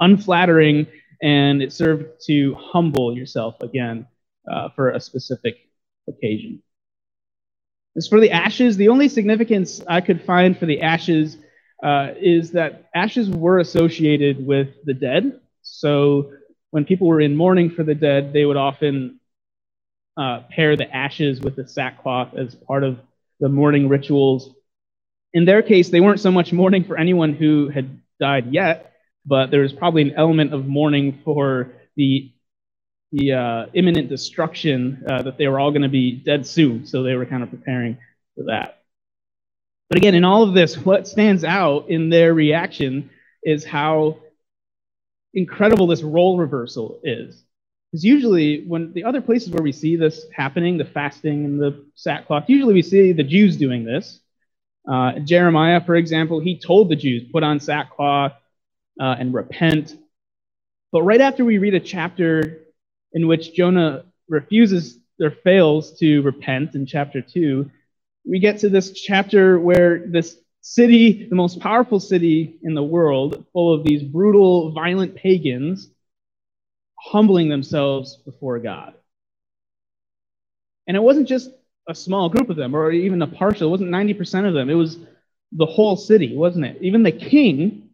unflattering, 0.00 0.86
and 1.22 1.62
it 1.62 1.72
served 1.72 2.20
to 2.26 2.54
humble 2.56 3.16
yourself 3.16 3.54
again 3.62 4.06
uh, 4.50 4.68
for 4.76 4.90
a 4.90 5.00
specific 5.00 5.56
occasion. 6.08 6.62
As 7.96 8.08
for 8.08 8.20
the 8.20 8.30
ashes, 8.30 8.76
the 8.76 8.88
only 8.88 9.08
significance 9.08 9.80
I 9.88 10.00
could 10.02 10.22
find 10.22 10.58
for 10.58 10.66
the 10.66 10.82
ashes 10.82 11.38
uh, 11.82 12.10
is 12.20 12.52
that 12.52 12.88
ashes 12.94 13.30
were 13.30 13.60
associated 13.60 14.46
with 14.46 14.68
the 14.84 14.94
dead. 14.94 15.40
So 15.62 16.32
when 16.70 16.84
people 16.84 17.06
were 17.06 17.20
in 17.20 17.36
mourning 17.36 17.70
for 17.70 17.82
the 17.82 17.94
dead, 17.94 18.32
they 18.32 18.44
would 18.44 18.56
often 18.56 19.20
uh, 20.16 20.40
pair 20.50 20.76
the 20.76 20.94
ashes 20.94 21.40
with 21.40 21.56
the 21.56 21.66
sackcloth 21.66 22.34
as 22.34 22.54
part 22.54 22.84
of 22.84 22.98
the 23.40 23.48
mourning 23.48 23.88
rituals. 23.88 24.54
In 25.32 25.44
their 25.44 25.62
case, 25.62 25.88
they 25.88 26.00
weren't 26.00 26.20
so 26.20 26.30
much 26.30 26.52
mourning 26.52 26.84
for 26.84 26.98
anyone 26.98 27.32
who 27.32 27.68
had 27.68 28.00
died 28.20 28.52
yet, 28.52 28.92
but 29.24 29.50
there 29.50 29.62
was 29.62 29.72
probably 29.72 30.02
an 30.02 30.14
element 30.16 30.52
of 30.52 30.66
mourning 30.66 31.20
for 31.24 31.72
the 31.96 32.32
the 33.12 33.32
uh, 33.32 33.66
imminent 33.74 34.08
destruction 34.08 35.04
uh, 35.06 35.20
that 35.22 35.36
they 35.36 35.46
were 35.46 35.60
all 35.60 35.70
going 35.70 35.82
to 35.82 35.88
be 35.88 36.12
dead 36.12 36.46
soon. 36.46 36.86
So 36.86 37.02
they 37.02 37.14
were 37.14 37.26
kind 37.26 37.42
of 37.42 37.50
preparing 37.50 37.98
for 38.34 38.44
that. 38.44 38.82
But 39.90 39.98
again, 39.98 40.14
in 40.14 40.24
all 40.24 40.42
of 40.42 40.54
this, 40.54 40.78
what 40.78 41.06
stands 41.06 41.44
out 41.44 41.90
in 41.90 42.08
their 42.08 42.32
reaction 42.32 43.10
is 43.42 43.66
how 43.66 44.16
incredible 45.34 45.86
this 45.86 46.02
role 46.02 46.38
reversal 46.38 47.00
is. 47.04 47.44
Because 47.92 48.04
usually, 48.04 48.64
when 48.64 48.94
the 48.94 49.04
other 49.04 49.20
places 49.20 49.50
where 49.50 49.62
we 49.62 49.70
see 49.70 49.96
this 49.96 50.24
happening, 50.34 50.78
the 50.78 50.84
fasting 50.86 51.44
and 51.44 51.60
the 51.60 51.84
sackcloth, 51.94 52.44
usually 52.48 52.72
we 52.72 52.80
see 52.80 53.12
the 53.12 53.22
Jews 53.22 53.58
doing 53.58 53.84
this. 53.84 54.20
Uh, 54.90 55.18
Jeremiah, 55.18 55.84
for 55.84 55.94
example, 55.94 56.40
he 56.40 56.58
told 56.58 56.88
the 56.88 56.96
Jews, 56.96 57.24
put 57.30 57.42
on 57.42 57.60
sackcloth 57.60 58.32
uh, 58.98 59.16
and 59.18 59.34
repent. 59.34 59.94
But 60.90 61.02
right 61.02 61.20
after 61.20 61.44
we 61.44 61.58
read 61.58 61.74
a 61.74 61.80
chapter 61.80 62.62
in 63.12 63.28
which 63.28 63.52
Jonah 63.52 64.04
refuses 64.26 64.98
or 65.20 65.30
fails 65.30 65.98
to 65.98 66.22
repent 66.22 66.74
in 66.74 66.86
chapter 66.86 67.20
2, 67.20 67.70
we 68.24 68.38
get 68.38 68.58
to 68.60 68.70
this 68.70 68.92
chapter 68.92 69.60
where 69.60 70.06
this 70.06 70.38
city, 70.62 71.28
the 71.28 71.36
most 71.36 71.60
powerful 71.60 72.00
city 72.00 72.58
in 72.62 72.72
the 72.74 72.82
world, 72.82 73.44
full 73.52 73.74
of 73.74 73.84
these 73.84 74.02
brutal, 74.02 74.72
violent 74.72 75.14
pagans, 75.14 75.88
humbling 77.04 77.48
themselves 77.48 78.16
before 78.24 78.58
God. 78.58 78.94
And 80.86 80.96
it 80.96 81.02
wasn't 81.02 81.28
just 81.28 81.50
a 81.88 81.94
small 81.94 82.28
group 82.28 82.48
of 82.50 82.56
them, 82.56 82.74
or 82.74 82.92
even 82.92 83.22
a 83.22 83.26
partial, 83.26 83.68
it 83.68 83.70
wasn't 83.70 83.90
90% 83.90 84.46
of 84.46 84.54
them. 84.54 84.70
It 84.70 84.74
was 84.74 84.98
the 85.52 85.66
whole 85.66 85.96
city, 85.96 86.36
wasn't 86.36 86.64
it? 86.64 86.78
Even 86.80 87.02
the 87.02 87.12
king, 87.12 87.90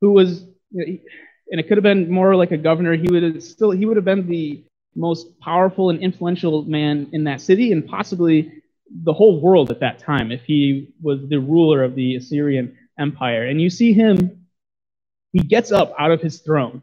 who 0.00 0.12
was, 0.12 0.42
and 0.72 1.00
it 1.48 1.68
could 1.68 1.76
have 1.76 1.82
been 1.82 2.10
more 2.10 2.34
like 2.34 2.52
a 2.52 2.56
governor, 2.56 2.94
he 2.94 3.08
would 3.10 3.22
have 3.22 3.42
still, 3.42 3.70
he 3.70 3.86
would 3.86 3.96
have 3.96 4.04
been 4.04 4.28
the 4.28 4.64
most 4.94 5.38
powerful 5.40 5.90
and 5.90 6.00
influential 6.00 6.62
man 6.62 7.08
in 7.12 7.24
that 7.24 7.40
city, 7.40 7.72
and 7.72 7.86
possibly 7.86 8.62
the 9.04 9.12
whole 9.12 9.40
world 9.40 9.70
at 9.70 9.80
that 9.80 9.98
time 9.98 10.32
if 10.32 10.42
he 10.44 10.94
was 11.02 11.20
the 11.28 11.38
ruler 11.38 11.84
of 11.84 11.94
the 11.94 12.16
Assyrian 12.16 12.76
Empire. 12.98 13.46
And 13.46 13.60
you 13.60 13.68
see 13.68 13.92
him, 13.92 14.46
he 15.32 15.40
gets 15.40 15.72
up 15.72 15.94
out 15.98 16.12
of 16.12 16.20
his 16.20 16.40
throne, 16.40 16.82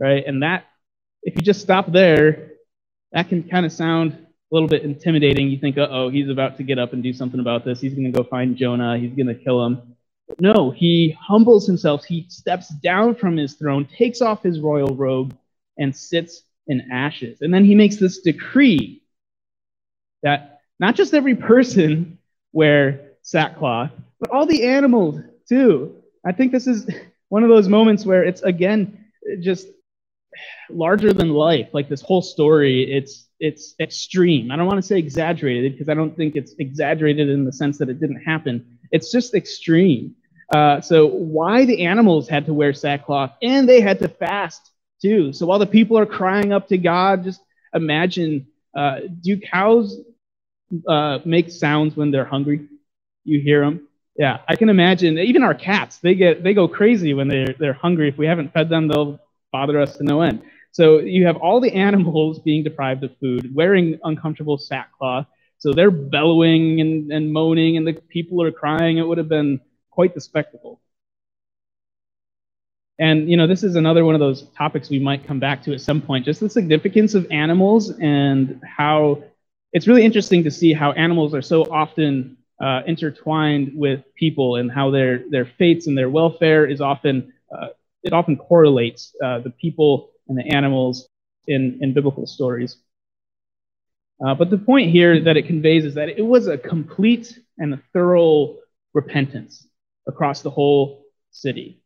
right? 0.00 0.24
And 0.26 0.42
that, 0.42 0.64
if 1.22 1.34
you 1.36 1.42
just 1.42 1.60
stop 1.60 1.90
there, 1.92 2.52
that 3.12 3.28
can 3.28 3.48
kind 3.48 3.66
of 3.66 3.72
sound 3.72 4.12
a 4.12 4.54
little 4.54 4.68
bit 4.68 4.82
intimidating. 4.82 5.48
You 5.48 5.58
think, 5.58 5.78
uh 5.78 5.88
oh, 5.90 6.08
he's 6.08 6.28
about 6.28 6.56
to 6.58 6.62
get 6.62 6.78
up 6.78 6.92
and 6.92 7.02
do 7.02 7.12
something 7.12 7.40
about 7.40 7.64
this. 7.64 7.80
He's 7.80 7.94
going 7.94 8.10
to 8.10 8.16
go 8.16 8.24
find 8.24 8.56
Jonah. 8.56 8.98
He's 8.98 9.14
going 9.14 9.26
to 9.26 9.34
kill 9.34 9.64
him. 9.64 9.96
But 10.28 10.40
no, 10.40 10.70
he 10.70 11.16
humbles 11.20 11.66
himself. 11.66 12.04
He 12.04 12.26
steps 12.28 12.68
down 12.68 13.14
from 13.14 13.36
his 13.36 13.54
throne, 13.54 13.86
takes 13.86 14.20
off 14.20 14.42
his 14.42 14.60
royal 14.60 14.94
robe, 14.94 15.36
and 15.78 15.94
sits 15.96 16.42
in 16.66 16.90
ashes. 16.92 17.40
And 17.40 17.52
then 17.52 17.64
he 17.64 17.74
makes 17.74 17.96
this 17.96 18.20
decree 18.20 19.02
that 20.22 20.60
not 20.78 20.94
just 20.94 21.14
every 21.14 21.34
person 21.34 22.18
wear 22.52 23.12
sackcloth, 23.22 23.90
but 24.20 24.30
all 24.30 24.46
the 24.46 24.64
animals 24.64 25.20
too. 25.48 25.96
I 26.24 26.32
think 26.32 26.52
this 26.52 26.66
is 26.66 26.88
one 27.28 27.42
of 27.42 27.48
those 27.48 27.68
moments 27.68 28.04
where 28.04 28.24
it's 28.24 28.42
again 28.42 29.06
just 29.40 29.66
larger 30.70 31.12
than 31.12 31.30
life. 31.30 31.68
Like 31.72 31.88
this 31.88 32.00
whole 32.00 32.22
story, 32.22 32.92
it's 32.92 33.26
it's 33.40 33.74
extreme. 33.80 34.50
I 34.50 34.56
don't 34.56 34.66
want 34.66 34.78
to 34.78 34.86
say 34.86 34.98
exaggerated 34.98 35.72
because 35.72 35.88
I 35.88 35.94
don't 35.94 36.16
think 36.16 36.36
it's 36.36 36.54
exaggerated 36.58 37.28
in 37.28 37.44
the 37.44 37.52
sense 37.52 37.78
that 37.78 37.88
it 37.88 38.00
didn't 38.00 38.22
happen. 38.22 38.78
It's 38.90 39.12
just 39.12 39.34
extreme. 39.34 40.14
Uh, 40.52 40.80
so 40.80 41.06
why 41.06 41.64
the 41.64 41.84
animals 41.84 42.28
had 42.28 42.46
to 42.46 42.54
wear 42.54 42.72
sackcloth 42.72 43.32
and 43.42 43.68
they 43.68 43.80
had 43.80 43.98
to 44.00 44.08
fast 44.08 44.70
too. 45.00 45.32
So 45.32 45.46
while 45.46 45.58
the 45.58 45.66
people 45.66 45.98
are 45.98 46.06
crying 46.06 46.52
up 46.52 46.68
to 46.68 46.78
God, 46.78 47.24
just 47.24 47.40
imagine: 47.74 48.46
uh, 48.76 49.00
do 49.22 49.38
cows 49.38 50.00
uh, 50.86 51.18
make 51.24 51.50
sounds 51.50 51.96
when 51.96 52.10
they're 52.10 52.24
hungry. 52.24 52.66
You 53.24 53.40
hear 53.40 53.60
them. 53.60 53.88
Yeah, 54.16 54.40
I 54.48 54.56
can 54.56 54.68
imagine. 54.68 55.18
Even 55.18 55.44
our 55.44 55.54
cats, 55.54 55.98
they 55.98 56.14
get 56.14 56.42
they 56.42 56.54
go 56.54 56.66
crazy 56.66 57.14
when 57.14 57.28
they're 57.28 57.54
they're 57.58 57.72
hungry. 57.72 58.08
If 58.08 58.18
we 58.18 58.26
haven't 58.26 58.52
fed 58.52 58.68
them, 58.68 58.88
they'll 58.88 59.20
bother 59.52 59.80
us 59.80 59.96
to 59.96 60.04
no 60.04 60.20
end. 60.22 60.42
So 60.72 60.98
you 60.98 61.26
have 61.26 61.36
all 61.36 61.60
the 61.60 61.72
animals 61.88 62.38
being 62.38 62.64
deprived 62.64 63.04
of 63.04 63.16
food, 63.18 63.54
wearing 63.54 63.98
uncomfortable 64.04 64.58
sackcloth. 64.58 65.26
So 65.58 65.72
they're 65.72 65.90
bellowing 65.90 66.80
and, 66.80 67.10
and 67.10 67.32
moaning, 67.32 67.76
and 67.76 67.86
the 67.86 67.94
people 67.94 68.42
are 68.42 68.52
crying. 68.52 68.98
It 68.98 69.06
would 69.06 69.18
have 69.18 69.28
been 69.28 69.60
quite 69.90 70.14
the 70.14 70.20
spectacle. 70.20 70.80
And 72.98 73.30
you 73.30 73.36
know, 73.36 73.46
this 73.46 73.62
is 73.62 73.76
another 73.76 74.04
one 74.04 74.14
of 74.14 74.20
those 74.20 74.42
topics 74.56 74.90
we 74.90 74.98
might 74.98 75.26
come 75.26 75.38
back 75.38 75.62
to 75.64 75.72
at 75.72 75.80
some 75.80 76.00
point. 76.00 76.24
Just 76.24 76.40
the 76.40 76.50
significance 76.50 77.14
of 77.14 77.26
animals 77.30 77.90
and 78.00 78.60
how 78.64 79.22
it's 79.72 79.86
really 79.86 80.04
interesting 80.04 80.44
to 80.44 80.50
see 80.50 80.72
how 80.72 80.92
animals 80.92 81.34
are 81.34 81.42
so 81.42 81.62
often 81.64 82.36
uh, 82.60 82.82
intertwined 82.86 83.72
with 83.74 84.02
people 84.16 84.56
and 84.56 84.70
how 84.70 84.90
their 84.90 85.28
their 85.30 85.44
fates 85.44 85.86
and 85.86 85.96
their 85.96 86.10
welfare 86.10 86.66
is 86.66 86.80
often 86.80 87.32
uh, 87.56 87.68
it 88.02 88.12
often 88.12 88.36
correlates 88.36 89.14
uh, 89.24 89.40
the 89.40 89.50
people 89.50 90.10
and 90.28 90.38
the 90.38 90.54
animals 90.54 91.08
in 91.46 91.78
in 91.80 91.94
biblical 91.94 92.26
stories. 92.26 92.76
Uh, 94.24 94.34
but 94.34 94.50
the 94.50 94.58
point 94.58 94.90
here 94.90 95.20
that 95.20 95.36
it 95.36 95.46
conveys 95.46 95.84
is 95.84 95.94
that 95.94 96.08
it 96.08 96.22
was 96.22 96.48
a 96.48 96.58
complete 96.58 97.38
and 97.58 97.74
a 97.74 97.82
thorough 97.92 98.56
repentance 98.92 99.66
across 100.06 100.42
the 100.42 100.50
whole 100.50 101.04
city. 101.30 101.80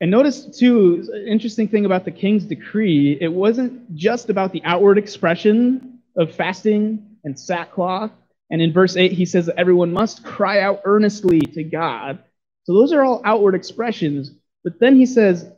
And 0.00 0.10
notice, 0.10 0.58
too, 0.58 1.06
an 1.12 1.26
interesting 1.28 1.68
thing 1.68 1.84
about 1.84 2.04
the 2.06 2.10
king's 2.10 2.44
decree, 2.44 3.18
it 3.20 3.30
wasn't 3.30 3.94
just 3.94 4.30
about 4.30 4.52
the 4.52 4.62
outward 4.64 4.96
expression 4.96 5.98
of 6.16 6.34
fasting 6.34 7.16
and 7.22 7.38
sackcloth. 7.38 8.10
And 8.50 8.62
in 8.62 8.72
verse 8.72 8.96
8, 8.96 9.12
he 9.12 9.26
says 9.26 9.46
that 9.46 9.58
everyone 9.58 9.92
must 9.92 10.24
cry 10.24 10.60
out 10.60 10.80
earnestly 10.84 11.40
to 11.40 11.62
God. 11.62 12.18
So 12.64 12.74
those 12.74 12.92
are 12.92 13.02
all 13.02 13.22
outward 13.24 13.54
expressions. 13.54 14.32
But 14.64 14.78
then 14.80 14.96
he 14.96 15.06
says, 15.06 15.50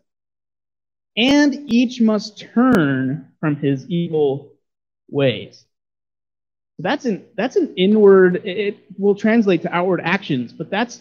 and 1.17 1.73
each 1.73 2.01
must 2.01 2.41
turn 2.41 3.33
from 3.41 3.57
his 3.57 3.89
evil 3.89 4.53
ways. 5.11 5.65
That's 6.79 7.05
an, 7.05 7.27
that's 7.37 7.57
an 7.57 7.75
inward, 7.77 8.47
it 8.47 8.79
will 8.99 9.15
translate 9.15 9.63
to 9.63 9.75
outward 9.75 10.01
actions, 10.03 10.53
but 10.53 10.71
that's 10.71 11.01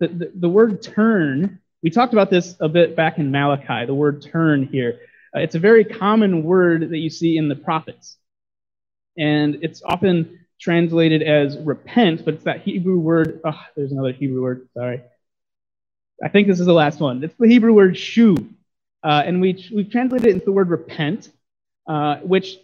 the, 0.00 0.08
the, 0.08 0.32
the 0.34 0.48
word 0.48 0.82
turn 0.82 1.60
we 1.82 1.90
talked 1.90 2.12
about 2.12 2.30
this 2.30 2.56
a 2.60 2.68
bit 2.68 2.96
back 2.96 3.18
in 3.18 3.30
Malachi, 3.30 3.86
the 3.86 3.94
word 3.94 4.22
turn 4.22 4.66
here. 4.66 5.00
Uh, 5.34 5.40
it's 5.40 5.54
a 5.54 5.60
very 5.60 5.84
common 5.84 6.42
word 6.42 6.90
that 6.90 6.98
you 6.98 7.10
see 7.10 7.36
in 7.36 7.48
the 7.48 7.54
prophets. 7.54 8.16
And 9.16 9.58
it's 9.62 9.82
often 9.84 10.40
translated 10.60 11.22
as 11.22 11.56
repent, 11.58 12.24
but 12.24 12.34
it's 12.34 12.44
that 12.44 12.62
Hebrew 12.62 12.98
word. 12.98 13.40
Oh, 13.44 13.60
there's 13.76 13.92
another 13.92 14.12
Hebrew 14.12 14.42
word, 14.42 14.68
sorry. 14.74 15.02
I 16.22 16.28
think 16.28 16.48
this 16.48 16.60
is 16.60 16.66
the 16.66 16.72
last 16.72 17.00
one. 17.00 17.22
It's 17.22 17.34
the 17.38 17.48
Hebrew 17.48 17.72
word 17.72 17.96
shu. 17.96 18.36
Uh, 19.04 19.22
and 19.24 19.40
we, 19.40 19.64
we've 19.74 19.90
translated 19.90 20.26
it 20.26 20.32
into 20.34 20.46
the 20.46 20.52
word 20.52 20.70
repent, 20.70 21.30
uh, 21.88 22.16
which 22.16 22.56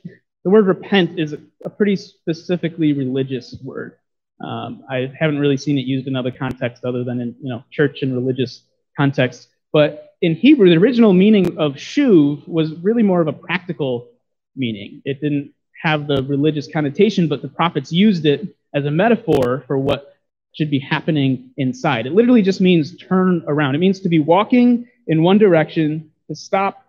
the 0.43 0.51
word 0.51 0.67
repent 0.67 1.19
is 1.19 1.35
a 1.65 1.71
pretty 1.71 1.97
specifically 1.97 2.93
religious 2.93 3.55
word. 3.63 3.97
Um, 4.45 4.85
I 4.91 5.13
haven't 5.19 5.39
really 5.39 5.57
seen 5.57 5.79
it 5.79 5.87
used 5.87 6.09
in 6.09 6.17
other 6.17 6.33
contexts 6.33 6.85
other 6.85 7.05
than 7.05 7.21
in 7.21 7.37
you 7.41 7.49
know 7.49 7.65
church 7.71 8.03
and 8.03 8.15
religious 8.15 8.63
contexts. 8.97 9.47
But 9.73 10.15
in 10.21 10.35
Hebrew, 10.35 10.69
the 10.69 10.77
original 10.77 11.13
meaning 11.13 11.57
of 11.59 11.75
shuv 11.75 12.47
was 12.49 12.75
really 12.77 13.03
more 13.03 13.21
of 13.21 13.29
a 13.29 13.33
practical 13.33 14.09
meaning. 14.57 15.03
It 15.05 15.21
didn't 15.21 15.53
have 15.83 16.07
the 16.07 16.23
religious 16.25 16.67
connotation, 16.71 17.29
but 17.29 17.43
the 17.43 17.49
prophets 17.49 17.93
used 17.93 18.27
it 18.27 18.57
as 18.75 18.85
a 18.87 18.91
metaphor 18.91 19.65
for 19.67 19.79
what 19.79 20.14
should 20.55 20.71
be 20.71 20.79
happening 20.79 21.51
inside. 21.57 22.07
It 22.07 22.13
literally 22.13 22.43
just 22.43 22.61
means 22.61 22.97
turn 22.97 23.45
around. 23.47 23.75
It 23.75 23.79
means 23.79 24.01
to 24.01 24.09
be 24.09 24.21
walking 24.21 24.89
in 25.07 25.23
one 25.23 25.39
direction, 25.39 26.11
to 26.29 26.37
stop, 26.37 26.85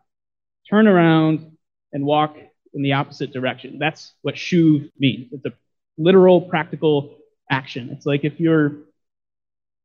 turn 0.70 0.88
around, 0.88 1.52
and 1.92 2.06
walk 2.06 2.38
in 2.74 2.84
the 2.84 2.94
opposite 2.94 3.34
direction. 3.34 3.78
That's 3.80 4.14
what 4.22 4.36
shuv 4.36 4.92
means. 5.00 5.34
It's 5.34 5.46
a 5.46 5.54
literal, 5.98 6.42
practical 6.42 7.18
action. 7.50 7.90
It's 7.92 8.06
like 8.06 8.24
if 8.24 8.40
you're, 8.40 8.74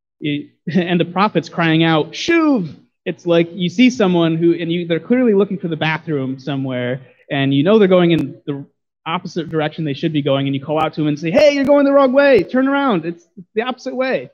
and 0.22 1.00
the 1.00 1.06
prophet's 1.12 1.48
crying 1.48 1.82
out, 1.82 2.12
shuv. 2.12 2.74
It's 3.06 3.26
like 3.26 3.48
you 3.52 3.70
see 3.70 3.88
someone 3.90 4.36
who, 4.36 4.54
and 4.54 4.70
you, 4.70 4.86
they're 4.86 5.00
clearly 5.00 5.34
looking 5.34 5.58
for 5.58 5.68
the 5.68 5.76
bathroom 5.76 6.38
somewhere, 6.38 7.00
and 7.30 7.54
you 7.54 7.62
know 7.64 7.78
they're 7.78 7.88
going 7.88 8.10
in 8.10 8.40
the 8.46 8.66
opposite 9.10 9.50
direction 9.50 9.84
they 9.84 9.94
should 9.94 10.12
be 10.12 10.22
going, 10.22 10.46
and 10.46 10.54
you 10.54 10.64
call 10.64 10.82
out 10.82 10.94
to 10.94 11.00
them 11.00 11.08
and 11.08 11.18
say, 11.18 11.30
hey, 11.30 11.52
you're 11.52 11.64
going 11.64 11.84
the 11.84 11.92
wrong 11.92 12.12
way. 12.12 12.42
Turn 12.42 12.68
around. 12.68 13.04
It's 13.04 13.26
the 13.54 13.62
opposite 13.62 13.94
way. 13.94 14.30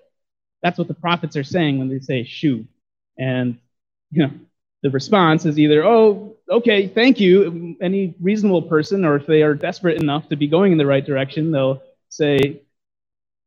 That's 0.62 0.78
what 0.78 0.88
the 0.88 0.94
prophets 0.94 1.36
are 1.36 1.44
saying 1.44 1.78
when 1.78 1.88
they 1.88 2.00
say 2.00 2.24
shoo. 2.24 2.66
And, 3.18 3.58
you 4.10 4.22
know, 4.22 4.32
the 4.82 4.90
response 4.90 5.44
is 5.46 5.58
either, 5.58 5.84
oh, 5.84 6.36
okay, 6.50 6.88
thank 6.88 7.18
you. 7.18 7.76
Any 7.80 8.14
reasonable 8.20 8.62
person, 8.62 9.04
or 9.04 9.16
if 9.16 9.26
they 9.26 9.42
are 9.42 9.54
desperate 9.54 10.00
enough 10.00 10.28
to 10.28 10.36
be 10.36 10.46
going 10.46 10.72
in 10.72 10.78
the 10.78 10.86
right 10.86 11.04
direction, 11.04 11.50
they'll 11.50 11.82
say, 12.08 12.62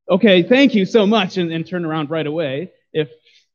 okay, 0.09 0.43
thank 0.43 0.75
you 0.75 0.85
so 0.85 1.05
much, 1.05 1.37
and, 1.37 1.51
and 1.51 1.65
turn 1.65 1.85
around 1.85 2.09
right 2.09 2.27
away. 2.27 2.71
If 2.93 3.09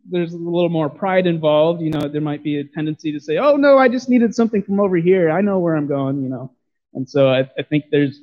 there's 0.09 0.33
a 0.33 0.37
little 0.37 0.69
more 0.69 0.89
pride 0.89 1.27
involved, 1.27 1.81
you 1.81 1.91
know, 1.91 2.09
there 2.09 2.21
might 2.21 2.45
be 2.45 2.59
a 2.59 2.65
tendency 2.65 3.13
to 3.13 3.21
say, 3.21 3.39
oh, 3.39 3.57
no, 3.57 3.79
I 3.79 3.89
just 3.89 4.09
needed 4.09 4.35
something 4.35 4.63
from 4.63 4.79
over 4.79 4.97
here. 4.97 5.31
I 5.31 5.41
know 5.41 5.59
where 5.59 5.77
I'm 5.77 5.87
going, 5.87 6.23
you 6.23 6.29
know. 6.29 6.53
And 6.95 7.09
so 7.09 7.29
I, 7.29 7.51
I 7.59 7.63
think 7.63 7.87
there's 7.91 8.21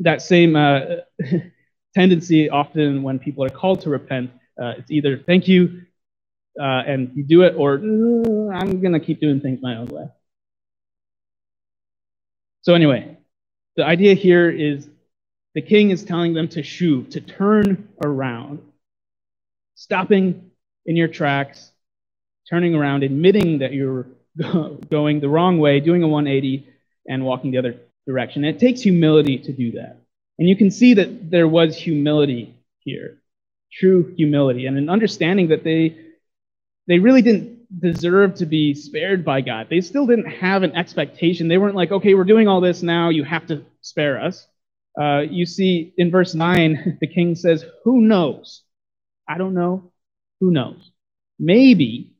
that 0.00 0.22
same 0.22 0.56
uh, 0.56 0.80
tendency 1.94 2.50
often 2.50 3.02
when 3.02 3.18
people 3.18 3.44
are 3.44 3.50
called 3.50 3.82
to 3.82 3.90
repent. 3.90 4.30
Uh, 4.60 4.74
it's 4.78 4.90
either 4.90 5.18
thank 5.18 5.48
you 5.48 5.82
uh, 6.60 6.82
and 6.86 7.12
you 7.14 7.22
do 7.24 7.42
it, 7.42 7.54
or 7.56 7.78
mm, 7.78 8.54
I'm 8.54 8.80
going 8.80 8.92
to 8.92 9.00
keep 9.00 9.20
doing 9.20 9.40
things 9.40 9.60
my 9.62 9.76
own 9.76 9.86
way. 9.86 10.06
So, 12.62 12.74
anyway, 12.74 13.16
the 13.76 13.84
idea 13.84 14.14
here 14.14 14.50
is 14.50 14.88
the 15.54 15.62
king 15.62 15.90
is 15.90 16.04
telling 16.04 16.34
them 16.34 16.48
to 16.48 16.60
shuv, 16.60 17.10
to 17.12 17.20
turn 17.20 17.88
around, 18.04 18.60
stopping 19.74 20.50
in 20.84 20.96
your 20.96 21.08
tracks, 21.08 21.70
turning 22.48 22.74
around, 22.74 23.02
admitting 23.02 23.58
that 23.60 23.72
you're 23.72 24.06
going 24.90 25.20
the 25.20 25.28
wrong 25.28 25.58
way, 25.58 25.80
doing 25.80 26.02
a 26.02 26.08
180, 26.08 26.68
and 27.06 27.24
walking 27.24 27.50
the 27.50 27.58
other 27.58 27.76
direction. 28.06 28.44
And 28.44 28.54
it 28.54 28.60
takes 28.60 28.80
humility 28.80 29.38
to 29.38 29.52
do 29.52 29.72
that. 29.72 30.00
And 30.38 30.48
you 30.48 30.56
can 30.56 30.70
see 30.70 30.94
that 30.94 31.30
there 31.30 31.48
was 31.48 31.76
humility 31.76 32.54
here, 32.80 33.18
true 33.72 34.14
humility, 34.16 34.66
and 34.66 34.78
an 34.78 34.88
understanding 34.88 35.48
that 35.48 35.64
they 35.64 35.96
they 36.86 36.98
really 36.98 37.22
didn't 37.22 37.60
deserve 37.78 38.34
to 38.36 38.46
be 38.46 38.74
spared 38.74 39.24
by 39.24 39.42
God. 39.42 39.68
They 39.70 39.80
still 39.80 40.06
didn't 40.06 40.30
have 40.30 40.62
an 40.62 40.74
expectation. 40.74 41.46
They 41.46 41.58
weren't 41.58 41.76
like, 41.76 41.92
okay, 41.92 42.14
we're 42.14 42.24
doing 42.24 42.48
all 42.48 42.60
this 42.60 42.82
now, 42.82 43.10
you 43.10 43.22
have 43.22 43.46
to 43.46 43.64
spare 43.80 44.20
us. 44.20 44.46
Uh, 45.00 45.20
you 45.20 45.46
see 45.46 45.94
in 45.96 46.10
verse 46.10 46.34
9, 46.34 46.98
the 47.00 47.06
king 47.06 47.34
says, 47.34 47.64
Who 47.84 48.00
knows? 48.00 48.62
I 49.28 49.38
don't 49.38 49.54
know. 49.54 49.92
Who 50.40 50.50
knows? 50.50 50.90
Maybe, 51.38 52.14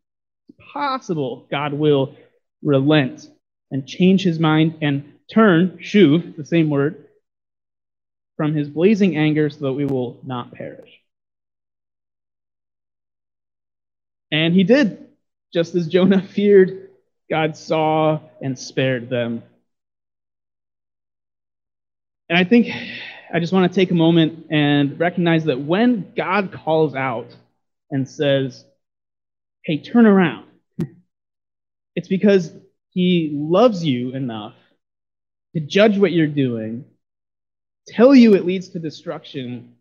possible, 0.73 1.49
God 1.51 1.73
will 1.73 2.15
relent 2.63 3.29
and 3.71 3.87
change 3.87 4.23
his 4.23 4.39
mind 4.39 4.79
and 4.83 5.15
turn, 5.33 5.79
shuv, 5.83 6.37
the 6.37 6.45
same 6.45 6.71
word, 6.71 7.07
from 8.37 8.55
his 8.55 8.69
blazing 8.69 9.17
anger 9.17 9.51
so 9.51 9.67
that 9.67 9.73
we 9.73 9.85
will 9.85 10.21
not 10.25 10.53
perish. 10.53 10.91
And 14.33 14.55
he 14.55 14.65
did. 14.65 15.09
Just 15.53 15.75
as 15.75 15.89
Jonah 15.89 16.23
feared, 16.29 16.91
God 17.29 17.57
saw 17.57 18.21
and 18.41 18.59
spared 18.59 19.09
them. 19.09 19.43
And 22.29 22.39
I 22.39 22.45
think 22.45 22.69
I 23.33 23.41
just 23.41 23.53
want 23.53 23.71
to 23.71 23.75
take 23.75 23.91
a 23.91 23.95
moment 23.95 24.47
and 24.51 24.99
recognize 24.99 25.45
that 25.45 25.61
when 25.61 26.13
God 26.17 26.53
calls 26.53 26.95
out 26.95 27.35
and 27.91 28.09
says, 28.09 28.65
hey, 29.65 29.79
turn 29.83 30.07
around, 30.07 30.47
it's 31.97 32.09
because 32.09 32.53
he 32.91 33.31
loves 33.33 33.85
you 33.85 34.15
enough 34.15 34.55
to 35.55 35.61
judge 35.61 35.99
what 35.99 36.13
you're 36.13 36.27
doing, 36.27 36.85
tell 37.87 38.15
you 38.15 38.35
it 38.35 38.45
leads 38.45 38.69
to 38.71 38.79
destruction, 38.79 39.75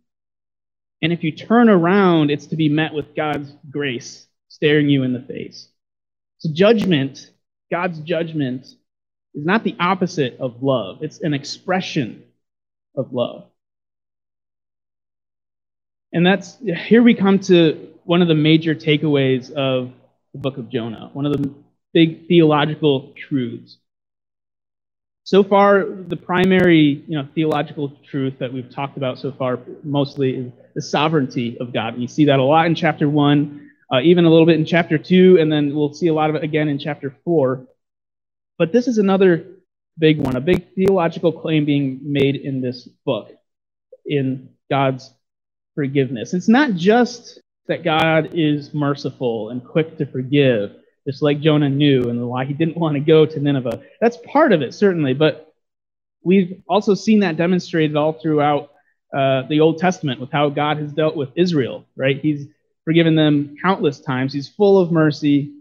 and 1.02 1.14
if 1.14 1.24
you 1.24 1.32
turn 1.32 1.70
around, 1.70 2.30
it's 2.30 2.48
to 2.48 2.56
be 2.56 2.70
met 2.70 2.94
with 2.94 3.16
God's 3.16 3.54
grace 3.70 4.28
staring 4.50 4.90
you 4.90 5.04
in 5.04 5.14
the 5.14 5.22
face. 5.22 5.70
So, 6.40 6.50
judgment, 6.52 7.32
God's 7.72 8.00
judgment, 8.00 8.66
is 9.36 9.46
not 9.46 9.64
the 9.64 9.76
opposite 9.80 10.38
of 10.40 10.62
love, 10.64 11.00
it's 11.02 11.22
an 11.22 11.34
expression 11.34 12.24
of 12.96 13.14
love. 13.14 13.46
And 16.12 16.26
that's 16.26 16.58
here 16.60 17.04
we 17.04 17.14
come 17.14 17.40
to 17.42 17.94
one 18.04 18.22
of 18.22 18.28
the 18.28 18.36
major 18.36 18.74
takeaways 18.74 19.52
of 19.52 19.92
the 20.34 20.40
book 20.40 20.58
of 20.58 20.70
Jonah, 20.70 21.12
one 21.14 21.26
of 21.26 21.34
the 21.34 21.54
big 21.94 22.28
theological 22.28 23.14
truths. 23.16 23.78
So 25.24 25.44
far, 25.44 25.86
the 25.86 26.18
primary 26.18 27.04
you 27.08 27.18
know, 27.18 27.28
theological 27.36 27.94
truth 28.10 28.40
that 28.40 28.52
we've 28.52 28.70
talked 28.70 28.98
about 28.98 29.20
so 29.20 29.32
far 29.32 29.60
mostly 29.84 30.36
is 30.36 30.52
the 30.76 30.82
sovereignty 30.82 31.58
of 31.60 31.72
God. 31.72 31.98
You 31.98 32.08
see 32.08 32.26
that 32.26 32.40
a 32.40 32.44
lot 32.44 32.66
in 32.66 32.76
chapter 32.76 33.08
1 33.08 33.70
uh, 33.92 34.02
even 34.02 34.26
a 34.26 34.30
little 34.30 34.46
bit 34.46 34.60
in 34.60 34.66
chapter 34.66 34.98
2, 34.98 35.38
and 35.40 35.52
then 35.52 35.76
we'll 35.76 35.94
see 35.94 36.08
a 36.08 36.14
lot 36.14 36.30
of 36.30 36.36
it 36.36 36.44
again 36.44 36.68
in 36.68 36.78
chapter 36.78 37.16
4. 37.24 37.66
But 38.58 38.72
this 38.72 38.88
is 38.88 38.98
another 38.98 39.46
big 39.98 40.20
one, 40.20 40.36
a 40.36 40.42
big 40.42 40.74
theological 40.76 41.32
claim 41.32 41.66
being 41.66 42.00
made 42.04 42.36
in 42.36 42.62
this 42.62 42.88
book, 43.06 43.32
in 44.06 44.50
God's 44.70 45.12
forgiveness. 45.76 46.34
It's 46.34 46.48
not 46.48 46.76
just 46.76 47.40
that 47.68 47.84
God 47.84 48.32
is 48.34 48.74
merciful 48.74 49.50
and 49.50 49.64
quick 49.64 49.98
to 49.98 50.06
forgive, 50.06 50.76
just 51.08 51.22
like 51.22 51.42
Jonah 51.42 51.70
knew 51.70 52.10
and 52.10 52.28
why 52.28 52.46
he 52.46 52.54
didn't 52.54 52.78
want 52.78 52.96
to 52.96 53.00
go 53.00 53.26
to 53.26 53.40
Nineveh. 53.40 53.82
That's 54.02 54.18
part 54.26 54.52
of 54.52 54.62
it, 54.62 54.74
certainly, 54.74 55.14
but 55.14 55.54
we've 56.24 56.62
also 56.68 56.94
seen 56.94 57.22
that 57.22 57.38
demonstrated 57.38 57.96
all 57.96 58.14
throughout 58.14 58.72
uh, 59.14 59.44
the 59.50 59.60
Old 59.60 59.80
Testament 59.80 60.20
with 60.20 60.32
how 60.32 60.50
God 60.50 60.78
has 60.78 60.92
dealt 60.94 61.16
with 61.16 61.30
Israel, 61.36 61.86
right? 61.96 62.20
He's 62.20 62.48
forgiven 62.86 63.16
them 63.16 63.56
countless 63.62 64.00
times. 64.00 64.34
He's 64.34 64.50
full 64.50 64.78
of 64.78 64.92
mercy. 64.92 65.54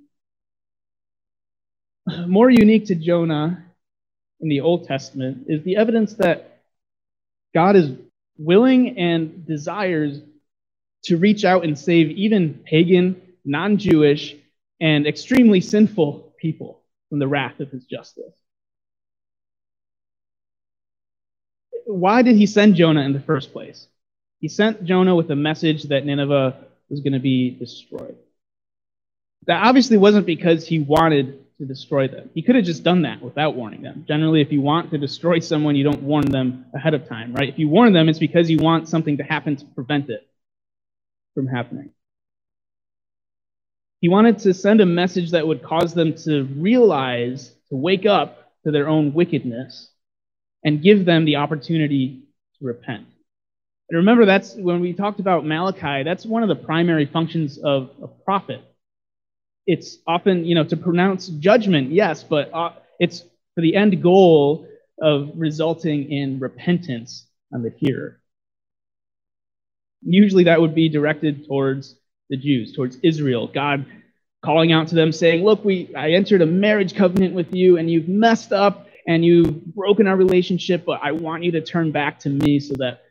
More 2.26 2.50
unique 2.50 2.86
to 2.86 2.94
Jonah 2.94 3.64
in 4.40 4.48
the 4.48 4.60
Old 4.60 4.86
Testament 4.86 5.46
is 5.48 5.62
the 5.64 5.76
evidence 5.76 6.14
that 6.14 6.60
God 7.54 7.76
is 7.76 7.90
willing 8.36 8.98
and 8.98 9.46
desires 9.46 10.20
to 11.04 11.16
reach 11.16 11.44
out 11.44 11.64
and 11.64 11.78
save 11.78 12.10
even 12.10 12.60
pagan, 12.64 13.20
non 13.44 13.78
Jewish, 13.78 14.36
and 14.80 15.06
extremely 15.06 15.60
sinful 15.60 16.34
people 16.38 16.82
from 17.08 17.18
the 17.18 17.28
wrath 17.28 17.60
of 17.60 17.70
his 17.70 17.84
justice. 17.84 18.32
Why 21.86 22.22
did 22.22 22.36
he 22.36 22.46
send 22.46 22.76
Jonah 22.76 23.02
in 23.02 23.12
the 23.12 23.20
first 23.20 23.52
place? 23.52 23.86
He 24.40 24.48
sent 24.48 24.84
Jonah 24.84 25.16
with 25.16 25.30
a 25.30 25.36
message 25.36 25.84
that 25.84 26.04
Nineveh 26.04 26.56
was 26.88 27.00
going 27.00 27.14
to 27.14 27.18
be 27.18 27.50
destroyed. 27.50 28.16
That 29.46 29.66
obviously 29.66 29.96
wasn't 29.96 30.26
because 30.26 30.66
he 30.66 30.78
wanted 30.78 31.44
to 31.58 31.64
destroy 31.64 32.06
them. 32.06 32.30
He 32.34 32.42
could 32.42 32.54
have 32.54 32.64
just 32.64 32.84
done 32.84 33.02
that 33.02 33.22
without 33.22 33.56
warning 33.56 33.82
them. 33.82 34.04
Generally, 34.06 34.42
if 34.42 34.52
you 34.52 34.60
want 34.60 34.90
to 34.90 34.98
destroy 34.98 35.40
someone, 35.40 35.74
you 35.74 35.84
don't 35.84 36.02
warn 36.02 36.26
them 36.26 36.66
ahead 36.74 36.94
of 36.94 37.08
time, 37.08 37.32
right? 37.32 37.48
If 37.48 37.58
you 37.58 37.68
warn 37.68 37.92
them, 37.92 38.08
it's 38.08 38.18
because 38.18 38.50
you 38.50 38.58
want 38.58 38.88
something 38.88 39.16
to 39.16 39.24
happen 39.24 39.56
to 39.56 39.64
prevent 39.64 40.08
it 40.10 40.28
from 41.34 41.46
happening. 41.46 41.90
He 44.00 44.08
wanted 44.08 44.38
to 44.40 44.54
send 44.54 44.80
a 44.80 44.86
message 44.86 45.32
that 45.32 45.46
would 45.46 45.62
cause 45.62 45.92
them 45.94 46.14
to 46.24 46.44
realize, 46.56 47.52
to 47.68 47.76
wake 47.76 48.06
up 48.06 48.52
to 48.64 48.70
their 48.70 48.88
own 48.88 49.12
wickedness, 49.12 49.90
and 50.64 50.82
give 50.82 51.04
them 51.04 51.24
the 51.24 51.36
opportunity 51.36 52.22
to 52.58 52.64
repent. 52.66 53.06
And 53.90 53.96
remember, 53.96 54.26
that's 54.26 54.54
when 54.54 54.80
we 54.80 54.92
talked 54.92 55.18
about 55.18 55.46
Malachi, 55.46 56.04
that's 56.04 56.26
one 56.26 56.42
of 56.42 56.48
the 56.48 56.56
primary 56.56 57.06
functions 57.06 57.58
of 57.58 57.90
a 58.02 58.06
prophet. 58.06 58.60
It's 59.66 59.98
often, 60.06 60.44
you 60.44 60.54
know, 60.54 60.64
to 60.64 60.76
pronounce 60.76 61.28
judgment, 61.28 61.90
yes, 61.90 62.22
but 62.22 62.52
uh, 62.54 62.72
it's 62.98 63.22
for 63.54 63.62
the 63.62 63.74
end 63.74 64.02
goal 64.02 64.66
of 65.00 65.30
resulting 65.34 66.10
in 66.10 66.38
repentance 66.38 67.26
on 67.52 67.62
the 67.62 67.72
hearer. 67.76 68.20
Usually 70.02 70.44
that 70.44 70.60
would 70.60 70.74
be 70.74 70.88
directed 70.88 71.46
towards 71.46 71.96
the 72.30 72.36
Jews, 72.36 72.74
towards 72.74 72.98
Israel. 73.02 73.46
God 73.46 73.86
calling 74.44 74.72
out 74.72 74.88
to 74.88 74.94
them 74.94 75.12
saying, 75.12 75.44
Look, 75.44 75.64
we 75.64 75.94
I 75.94 76.10
entered 76.10 76.42
a 76.42 76.46
marriage 76.46 76.94
covenant 76.94 77.34
with 77.34 77.54
you 77.54 77.76
and 77.76 77.90
you've 77.90 78.08
messed 78.08 78.52
up 78.52 78.86
and 79.06 79.24
you've 79.24 79.64
broken 79.74 80.06
our 80.06 80.16
relationship, 80.16 80.84
but 80.84 81.00
I 81.02 81.12
want 81.12 81.42
you 81.42 81.52
to 81.52 81.60
turn 81.60 81.92
back 81.92 82.20
to 82.20 82.28
me 82.28 82.60
so 82.60 82.74
that 82.78 83.02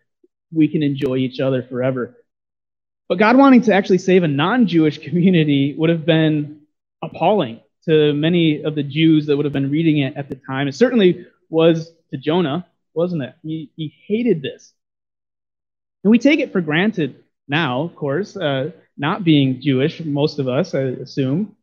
we 0.52 0.68
can 0.68 0.84
enjoy 0.84 1.18
each 1.18 1.40
other 1.40 1.64
forever. 1.64 2.16
But 3.10 3.20
God 3.20 3.38
wanting 3.38 3.62
to 3.64 3.74
actually 3.74 3.98
save 4.00 4.24
a 4.24 4.28
non 4.28 4.68
Jewish 4.68 4.98
community 5.04 5.74
would 5.78 5.90
have 5.90 6.06
been 6.06 6.62
appalling 7.04 7.62
to 7.86 8.14
many 8.14 8.64
of 8.64 8.76
the 8.76 8.84
Jews 8.84 9.26
that 9.28 9.38
would 9.38 9.46
have 9.46 9.54
been 9.54 9.72
reading 9.72 10.00
it 10.00 10.16
at 10.18 10.30
the 10.30 10.36
time. 10.36 10.68
It 10.68 10.76
certainly 10.76 11.26
was 11.50 11.92
to 12.12 12.18
Jonah, 12.18 12.68
wasn't 12.94 13.24
it? 13.24 13.36
He, 13.44 13.72
he 13.76 13.94
hated 14.08 14.42
this. 14.42 14.74
And 16.04 16.12
we 16.12 16.20
take 16.20 16.40
it 16.40 16.52
for 16.52 16.62
granted 16.62 17.24
now, 17.48 17.82
of 17.82 17.96
course, 17.96 18.36
uh, 18.36 18.72
not 18.98 19.24
being 19.24 19.62
Jewish, 19.62 20.04
most 20.04 20.40
of 20.40 20.48
us, 20.48 20.76
I 20.76 20.82
assume. 20.82 21.56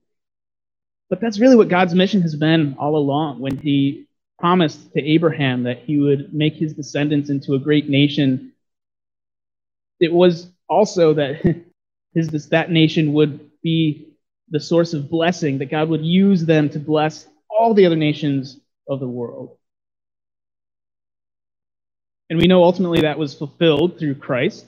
But 1.10 1.20
that's 1.20 1.38
really 1.38 1.56
what 1.56 1.68
God's 1.68 1.94
mission 1.94 2.22
has 2.22 2.34
been 2.34 2.76
all 2.78 2.96
along 2.96 3.40
when 3.40 3.58
he 3.58 4.06
promised 4.38 4.92
to 4.92 5.02
Abraham 5.02 5.64
that 5.64 5.80
he 5.80 5.98
would 5.98 6.32
make 6.32 6.54
his 6.54 6.72
descendants 6.72 7.30
into 7.30 7.54
a 7.54 7.58
great 7.58 7.88
nation. 7.88 8.52
It 10.00 10.12
was 10.12 10.50
also 10.68 11.14
that 11.14 11.64
his, 12.14 12.48
that 12.48 12.70
nation 12.70 13.12
would 13.12 13.50
be 13.62 14.08
the 14.48 14.60
source 14.60 14.94
of 14.94 15.10
blessing, 15.10 15.58
that 15.58 15.70
God 15.70 15.88
would 15.88 16.04
use 16.04 16.44
them 16.44 16.68
to 16.70 16.78
bless 16.78 17.26
all 17.48 17.74
the 17.74 17.86
other 17.86 17.96
nations 17.96 18.58
of 18.88 19.00
the 19.00 19.08
world. 19.08 19.56
And 22.30 22.38
we 22.38 22.46
know 22.46 22.64
ultimately 22.64 23.02
that 23.02 23.18
was 23.18 23.34
fulfilled 23.34 23.98
through 23.98 24.16
Christ. 24.16 24.66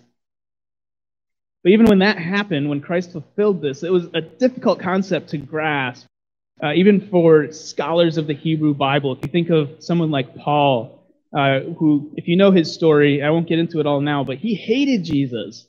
But 1.66 1.72
even 1.72 1.86
when 1.86 1.98
that 1.98 2.16
happened, 2.16 2.68
when 2.68 2.80
Christ 2.80 3.10
fulfilled 3.10 3.60
this, 3.60 3.82
it 3.82 3.90
was 3.90 4.06
a 4.14 4.20
difficult 4.20 4.78
concept 4.78 5.30
to 5.30 5.36
grasp, 5.36 6.06
uh, 6.62 6.74
even 6.74 7.08
for 7.08 7.50
scholars 7.50 8.18
of 8.18 8.28
the 8.28 8.34
Hebrew 8.34 8.72
Bible. 8.72 9.16
If 9.16 9.24
you 9.24 9.32
think 9.32 9.50
of 9.50 9.82
someone 9.82 10.12
like 10.12 10.36
Paul, 10.36 11.04
uh, 11.36 11.62
who, 11.76 12.12
if 12.14 12.28
you 12.28 12.36
know 12.36 12.52
his 12.52 12.72
story, 12.72 13.20
I 13.20 13.30
won't 13.30 13.48
get 13.48 13.58
into 13.58 13.80
it 13.80 13.86
all 13.86 14.00
now, 14.00 14.22
but 14.22 14.38
he 14.38 14.54
hated 14.54 15.02
Jesus. 15.02 15.66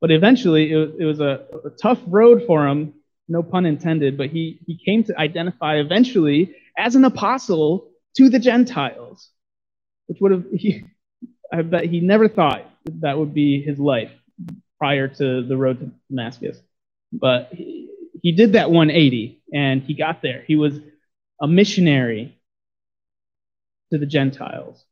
But 0.00 0.10
eventually, 0.10 0.72
it, 0.72 0.96
it 0.98 1.04
was 1.04 1.20
a, 1.20 1.44
a 1.64 1.70
tough 1.80 2.00
road 2.08 2.42
for 2.44 2.66
him, 2.66 2.94
no 3.28 3.44
pun 3.44 3.66
intended, 3.66 4.18
but 4.18 4.30
he, 4.30 4.58
he 4.66 4.82
came 4.84 5.04
to 5.04 5.16
identify 5.16 5.76
eventually 5.76 6.56
as 6.76 6.96
an 6.96 7.04
apostle 7.04 7.92
to 8.16 8.30
the 8.30 8.40
Gentiles, 8.40 9.30
which 10.08 10.18
would 10.20 10.32
have, 10.32 10.44
he, 10.52 10.82
I 11.52 11.62
bet 11.62 11.84
he 11.84 12.00
never 12.00 12.26
thought 12.26 12.68
that 12.98 13.16
would 13.16 13.32
be 13.32 13.62
his 13.62 13.78
life 13.78 14.10
prior 14.80 15.06
to 15.06 15.42
the 15.42 15.56
road 15.56 15.78
to 15.78 15.90
Damascus. 16.08 16.58
But 17.12 17.50
he, 17.52 17.90
he 18.22 18.32
did 18.32 18.54
that 18.54 18.70
180 18.70 19.42
and 19.54 19.82
he 19.82 19.94
got 19.94 20.22
there. 20.22 20.42
He 20.46 20.56
was 20.56 20.74
a 21.40 21.46
missionary 21.46 22.36
to 23.92 23.98
the 23.98 24.06
Gentiles. 24.06 24.82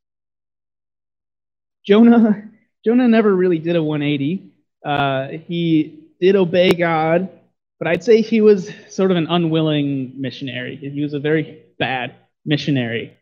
Jonah, 1.86 2.50
Jonah 2.84 3.08
never 3.08 3.34
really 3.34 3.58
did 3.58 3.76
a 3.76 3.82
180. 3.82 4.52
Uh, 4.84 5.28
he 5.46 6.04
did 6.20 6.36
obey 6.36 6.74
God, 6.74 7.30
but 7.78 7.88
I'd 7.88 8.04
say 8.04 8.20
he 8.20 8.40
was 8.40 8.70
sort 8.88 9.10
of 9.10 9.16
an 9.16 9.26
unwilling 9.28 10.20
missionary. 10.20 10.76
He 10.76 11.02
was 11.02 11.14
a 11.14 11.20
very 11.20 11.64
bad 11.78 12.14
missionary. 12.44 13.16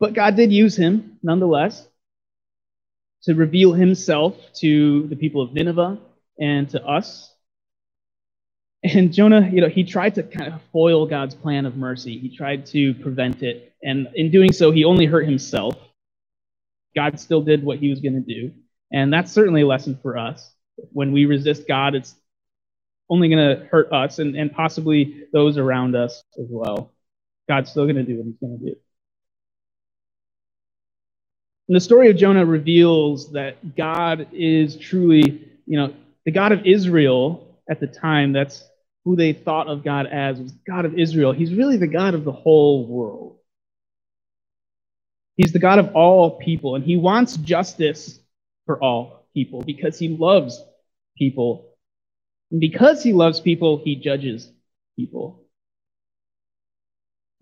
But 0.00 0.14
God 0.14 0.34
did 0.36 0.52
use 0.52 0.76
him 0.76 1.18
nonetheless 1.22 1.86
to 3.24 3.34
reveal 3.34 3.72
himself 3.72 4.36
to 4.54 5.06
the 5.08 5.16
people 5.16 5.42
of 5.42 5.52
Nineveh 5.52 5.98
and 6.40 6.68
to 6.70 6.84
us. 6.84 7.32
And 8.82 9.12
Jonah, 9.12 9.48
you 9.52 9.60
know, 9.60 9.68
he 9.68 9.84
tried 9.84 10.16
to 10.16 10.24
kind 10.24 10.52
of 10.52 10.60
foil 10.72 11.06
God's 11.06 11.36
plan 11.36 11.66
of 11.66 11.76
mercy. 11.76 12.18
He 12.18 12.36
tried 12.36 12.66
to 12.66 12.94
prevent 12.94 13.42
it. 13.42 13.74
And 13.82 14.08
in 14.14 14.30
doing 14.30 14.52
so, 14.52 14.72
he 14.72 14.84
only 14.84 15.06
hurt 15.06 15.24
himself. 15.24 15.76
God 16.96 17.20
still 17.20 17.42
did 17.42 17.62
what 17.64 17.78
he 17.78 17.90
was 17.90 18.00
going 18.00 18.14
to 18.14 18.20
do. 18.20 18.52
And 18.92 19.12
that's 19.12 19.30
certainly 19.30 19.62
a 19.62 19.66
lesson 19.66 19.98
for 20.02 20.18
us. 20.18 20.52
When 20.92 21.12
we 21.12 21.26
resist 21.26 21.68
God, 21.68 21.94
it's 21.94 22.14
only 23.08 23.28
going 23.28 23.56
to 23.56 23.66
hurt 23.66 23.92
us 23.92 24.18
and, 24.18 24.34
and 24.34 24.52
possibly 24.52 25.24
those 25.32 25.58
around 25.58 25.94
us 25.94 26.24
as 26.38 26.46
well. 26.50 26.92
God's 27.48 27.70
still 27.70 27.84
going 27.84 27.96
to 27.96 28.04
do 28.04 28.16
what 28.16 28.26
he's 28.26 28.36
going 28.40 28.58
to 28.58 28.64
do. 28.64 28.76
And 31.72 31.76
the 31.78 31.80
story 31.80 32.10
of 32.10 32.18
Jonah 32.18 32.44
reveals 32.44 33.32
that 33.32 33.74
God 33.74 34.28
is 34.30 34.76
truly, 34.76 35.48
you 35.64 35.78
know, 35.78 35.94
the 36.26 36.30
God 36.30 36.52
of 36.52 36.66
Israel 36.66 37.56
at 37.66 37.80
the 37.80 37.86
time, 37.86 38.34
that's 38.34 38.62
who 39.06 39.16
they 39.16 39.32
thought 39.32 39.68
of 39.68 39.82
God 39.82 40.06
as, 40.06 40.38
was 40.38 40.52
God 40.66 40.84
of 40.84 40.98
Israel. 40.98 41.32
He's 41.32 41.54
really 41.54 41.78
the 41.78 41.86
God 41.86 42.12
of 42.12 42.24
the 42.24 42.30
whole 42.30 42.86
world. 42.86 43.38
He's 45.38 45.52
the 45.52 45.60
God 45.60 45.78
of 45.78 45.96
all 45.96 46.38
people, 46.38 46.74
and 46.74 46.84
he 46.84 46.98
wants 46.98 47.38
justice 47.38 48.20
for 48.66 48.78
all 48.78 49.24
people 49.32 49.62
because 49.62 49.98
he 49.98 50.08
loves 50.08 50.62
people. 51.16 51.70
And 52.50 52.60
because 52.60 53.02
he 53.02 53.14
loves 53.14 53.40
people, 53.40 53.80
he 53.82 53.96
judges 53.96 54.46
people 54.94 55.41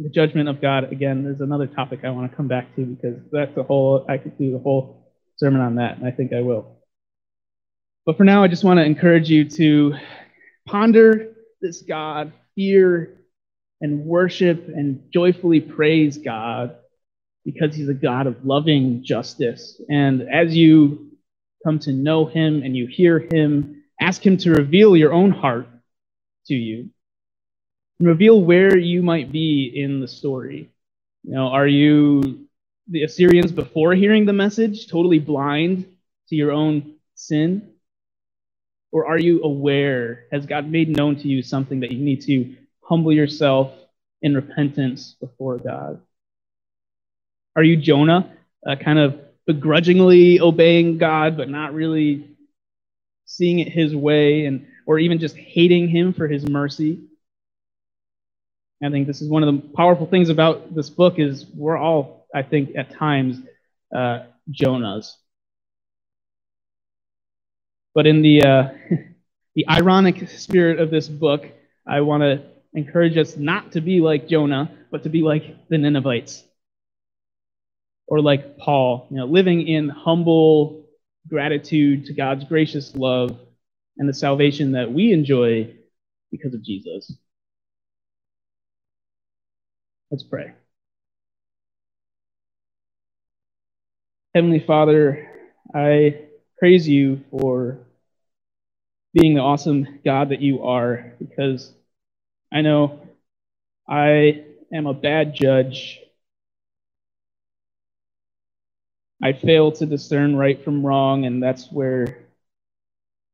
the 0.03 0.09
judgment 0.09 0.49
of 0.49 0.63
God, 0.63 0.91
again, 0.91 1.27
is 1.27 1.41
another 1.41 1.67
topic 1.67 2.01
I 2.05 2.11
want 2.11 2.31
to 2.31 2.37
come 2.37 2.49
back 2.49 2.75
to 2.77 2.85
because 2.87 3.19
that's 3.31 3.55
a 3.59 3.63
whole, 3.63 4.07
I 4.09 4.17
could 4.17 4.39
do 4.39 4.51
the 4.51 4.59
whole 4.59 5.13
sermon 5.37 5.61
on 5.61 5.75
that, 5.77 5.99
and 5.99 6.07
I 6.07 6.11
think 6.11 6.33
I 6.33 6.41
will. 6.41 6.79
But 8.07 8.17
for 8.17 8.25
now, 8.25 8.43
I 8.43 8.49
just 8.49 8.65
want 8.65 8.79
to 8.79 8.85
encourage 8.85 9.29
you 9.29 9.49
to 9.51 9.95
ponder 10.67 11.35
this 11.61 11.83
God, 11.83 12.33
fear 12.55 13.19
and 13.83 14.07
worship 14.07 14.69
and 14.69 15.03
joyfully 15.13 15.61
praise 15.61 16.17
God 16.17 16.77
because 17.45 17.75
he's 17.75 17.89
a 17.89 17.95
God 17.95 18.27
of 18.27 18.45
loving 18.45 19.05
justice. 19.05 19.81
And 19.91 20.23
as 20.31 20.57
you 20.57 21.11
come 21.63 21.79
to 21.81 21.93
know 21.93 22.25
him 22.25 22.63
and 22.63 22.75
you 22.75 22.87
hear 22.87 23.19
him, 23.19 23.83
ask 24.01 24.25
him 24.25 24.39
to 24.39 24.53
reveal 24.53 24.97
your 24.97 25.13
own 25.13 25.31
heart 25.31 25.69
to 26.47 26.55
you 26.55 26.91
reveal 28.01 28.43
where 28.43 28.77
you 28.77 29.03
might 29.03 29.31
be 29.31 29.73
in 29.75 30.01
the 30.01 30.09
story. 30.09 30.71
You 31.23 31.35
know, 31.35 31.49
are 31.49 31.67
you 31.67 32.47
the 32.89 33.05
Assyrians 33.05 33.53
before 33.53 33.95
hearing 33.95 34.25
the 34.25 34.33
message, 34.33 34.89
totally 34.89 35.19
blind 35.19 35.85
to 36.29 36.35
your 36.35 36.51
own 36.51 36.95
sin? 37.15 37.73
Or 38.91 39.07
are 39.07 39.19
you 39.19 39.43
aware? 39.43 40.25
Has 40.33 40.47
God 40.47 40.69
made 40.69 40.97
known 40.97 41.17
to 41.17 41.29
you 41.29 41.43
something 41.43 41.81
that 41.81 41.93
you 41.93 42.03
need 42.03 42.23
to 42.23 42.57
humble 42.83 43.13
yourself 43.13 43.73
in 44.23 44.35
repentance 44.35 45.15
before 45.21 45.59
God? 45.59 46.01
Are 47.55 47.63
you 47.63 47.77
Jonah, 47.77 48.33
uh, 48.67 48.77
kind 48.77 48.99
of 48.99 49.21
begrudgingly 49.47 50.41
obeying 50.41 50.99
God, 50.99 51.37
but 51.37 51.49
not 51.49 51.75
really 51.75 52.31
seeing 53.27 53.61
it 53.61 53.69
his 53.69 53.95
way, 53.95 54.47
and 54.47 54.67
or 54.87 54.99
even 54.99 55.19
just 55.19 55.37
hating 55.37 55.89
him 55.89 56.13
for 56.13 56.27
his 56.27 56.49
mercy? 56.49 57.10
I 58.83 58.91
think 58.91 59.07
this 59.07 59.23
is 59.23 59.29
one 59.31 59.43
of 59.45 59.55
the 59.55 59.69
powerful 59.77 60.07
things 60.07 60.31
about 60.31 60.75
this 60.75 60.91
book 60.91 61.19
is 61.19 61.47
we're 61.55 61.77
all, 61.79 62.27
I 62.35 62.43
think, 62.43 62.77
at 62.77 62.95
times 62.97 63.39
uh, 63.95 64.21
Jonahs. 64.53 65.13
But 67.95 68.07
in 68.07 68.23
the 68.23 68.43
uh, 68.45 68.69
the 69.55 69.69
ironic 69.69 70.29
spirit 70.31 70.81
of 70.81 70.91
this 70.91 71.09
book, 71.09 71.47
I 71.87 72.03
want 72.03 72.23
to 72.23 72.43
encourage 72.75 73.19
us 73.19 73.37
not 73.37 73.73
to 73.73 73.81
be 73.81 74.01
like 74.01 74.29
Jonah, 74.29 74.71
but 74.91 75.03
to 75.05 75.09
be 75.09 75.23
like 75.23 75.69
the 75.69 75.79
Ninevites 75.79 76.45
or 78.09 78.21
like 78.21 78.59
Paul, 78.59 79.09
you 79.11 79.19
know, 79.19 79.27
living 79.27 79.67
in 79.69 79.89
humble 79.89 80.87
gratitude 81.29 82.07
to 82.07 82.15
God's 82.15 82.45
gracious 82.45 82.95
love 82.97 83.39
and 83.99 84.09
the 84.09 84.15
salvation 84.15 84.73
that 84.73 84.93
we 84.93 85.13
enjoy 85.13 85.75
because 86.31 86.55
of 86.55 86.63
Jesus. 86.65 87.13
Let's 90.11 90.25
pray. 90.25 90.53
Heavenly 94.35 94.59
Father, 94.59 95.29
I 95.73 96.23
praise 96.59 96.89
you 96.89 97.21
for 97.31 97.79
being 99.15 99.35
the 99.35 99.41
awesome 99.41 100.01
God 100.05 100.31
that 100.31 100.41
you 100.41 100.65
are, 100.65 101.13
because 101.21 101.73
I 102.53 102.63
know 102.63 103.01
I 103.89 104.45
am 104.73 104.87
a 104.87 104.95
bad 104.95 105.35
judge. 105.35 106.01
I 109.23 109.33
fail 109.33 109.71
to 109.73 109.87
discern 109.87 110.35
right 110.35 110.63
from 110.65 110.85
wrong, 110.85 111.25
and 111.25 111.41
that's 111.41 111.71
where 111.71 112.19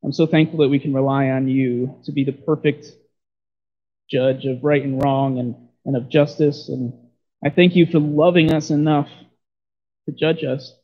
I'm 0.05 0.13
so 0.13 0.27
thankful 0.27 0.59
that 0.59 0.69
we 0.69 0.79
can 0.79 0.93
rely 0.93 1.31
on 1.31 1.49
you 1.49 1.97
to 2.05 2.13
be 2.13 2.25
the 2.25 2.33
perfect 2.33 2.87
judge 4.11 4.45
of 4.45 4.63
right 4.63 4.83
and 4.83 5.03
wrong 5.03 5.39
and 5.39 5.66
and 5.87 5.97
of 5.97 6.11
justice. 6.11 6.69
And 6.71 6.95
I 7.45 7.51
thank 7.51 7.77
you 7.77 7.87
for 7.87 8.01
loving 8.01 8.53
us 8.53 8.71
enough 8.71 9.09
to 10.07 10.13
judge 10.13 10.45
us 10.45 10.75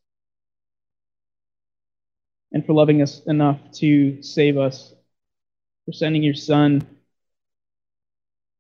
and 2.52 2.66
for 2.66 2.74
loving 2.74 3.02
us 3.02 3.22
enough 3.26 3.58
to 3.74 4.22
save 4.22 4.58
us, 4.58 4.94
for 5.86 5.92
sending 5.92 6.22
your 6.22 6.34
Son 6.34 6.86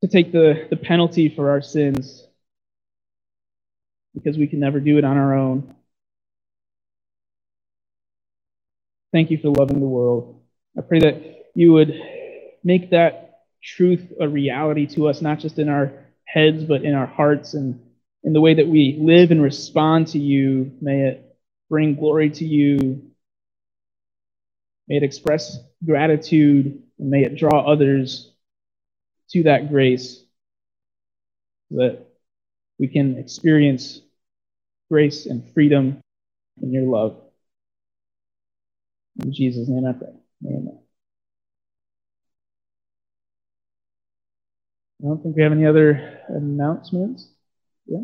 to 0.02 0.08
take 0.08 0.32
the, 0.32 0.66
the 0.70 0.76
penalty 0.76 1.28
for 1.28 1.50
our 1.50 1.62
sins. 1.62 2.24
because 4.14 4.38
we 4.38 4.46
can 4.46 4.60
never 4.60 4.80
do 4.80 4.98
it 4.98 5.04
on 5.04 5.16
our 5.16 5.34
own. 5.36 5.74
Thank 9.12 9.30
you 9.30 9.38
for 9.38 9.50
loving 9.50 9.80
the 9.80 9.86
world. 9.86 10.40
I 10.76 10.82
pray 10.82 11.00
that 11.00 11.46
you 11.54 11.72
would 11.72 11.94
make 12.64 12.90
that 12.90 13.40
truth 13.62 14.12
a 14.20 14.28
reality 14.28 14.86
to 14.88 15.08
us, 15.08 15.20
not 15.22 15.38
just 15.38 15.58
in 15.58 15.68
our 15.68 15.92
heads, 16.32 16.64
but 16.64 16.82
in 16.82 16.94
our 16.94 17.06
hearts 17.06 17.54
and 17.54 17.80
in 18.24 18.32
the 18.32 18.40
way 18.40 18.54
that 18.54 18.68
we 18.68 18.98
live 19.00 19.30
and 19.30 19.42
respond 19.42 20.08
to 20.08 20.18
you. 20.18 20.72
May 20.80 21.08
it 21.08 21.36
bring 21.68 21.94
glory 21.94 22.30
to 22.30 22.44
you. 22.44 23.10
May 24.88 24.96
it 24.96 25.02
express 25.02 25.58
gratitude, 25.84 26.82
and 26.98 27.10
may 27.10 27.24
it 27.24 27.36
draw 27.36 27.60
others 27.70 28.32
to 29.30 29.44
that 29.44 29.70
grace 29.70 30.22
so 31.70 31.78
that 31.78 32.06
we 32.78 32.88
can 32.88 33.18
experience 33.18 34.00
grace 34.90 35.26
and 35.26 35.52
freedom 35.54 36.00
in 36.62 36.72
your 36.72 36.84
love. 36.84 37.16
In 39.22 39.32
Jesus' 39.32 39.68
name 39.68 39.86
I 39.86 39.92
pray. 39.92 40.14
Amen. 40.46 40.81
I 45.02 45.08
don't 45.08 45.20
think 45.22 45.34
we 45.34 45.42
have 45.42 45.52
any 45.52 45.66
other 45.66 46.20
announcements. 46.28 47.28
Yeah. 47.86 48.02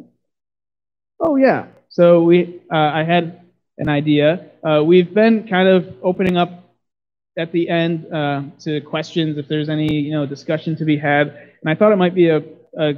Oh 1.20 1.36
yeah. 1.36 1.66
So 1.88 2.22
we, 2.22 2.60
uh, 2.72 2.76
I 2.76 3.04
had 3.04 3.40
an 3.78 3.88
idea. 3.88 4.50
Uh, 4.64 4.82
we've 4.84 5.14
been 5.14 5.46
kind 5.46 5.68
of 5.68 5.94
opening 6.02 6.36
up 6.36 6.64
at 7.38 7.52
the 7.52 7.68
end 7.68 8.12
uh, 8.12 8.42
to 8.60 8.80
questions 8.80 9.38
if 9.38 9.46
there's 9.46 9.68
any 9.68 9.92
you 9.92 10.10
know 10.10 10.26
discussion 10.26 10.74
to 10.76 10.84
be 10.84 10.98
had, 10.98 11.28
and 11.28 11.70
I 11.70 11.76
thought 11.76 11.92
it 11.92 11.96
might 11.96 12.14
be 12.14 12.30
a, 12.30 12.42
a 12.76 12.94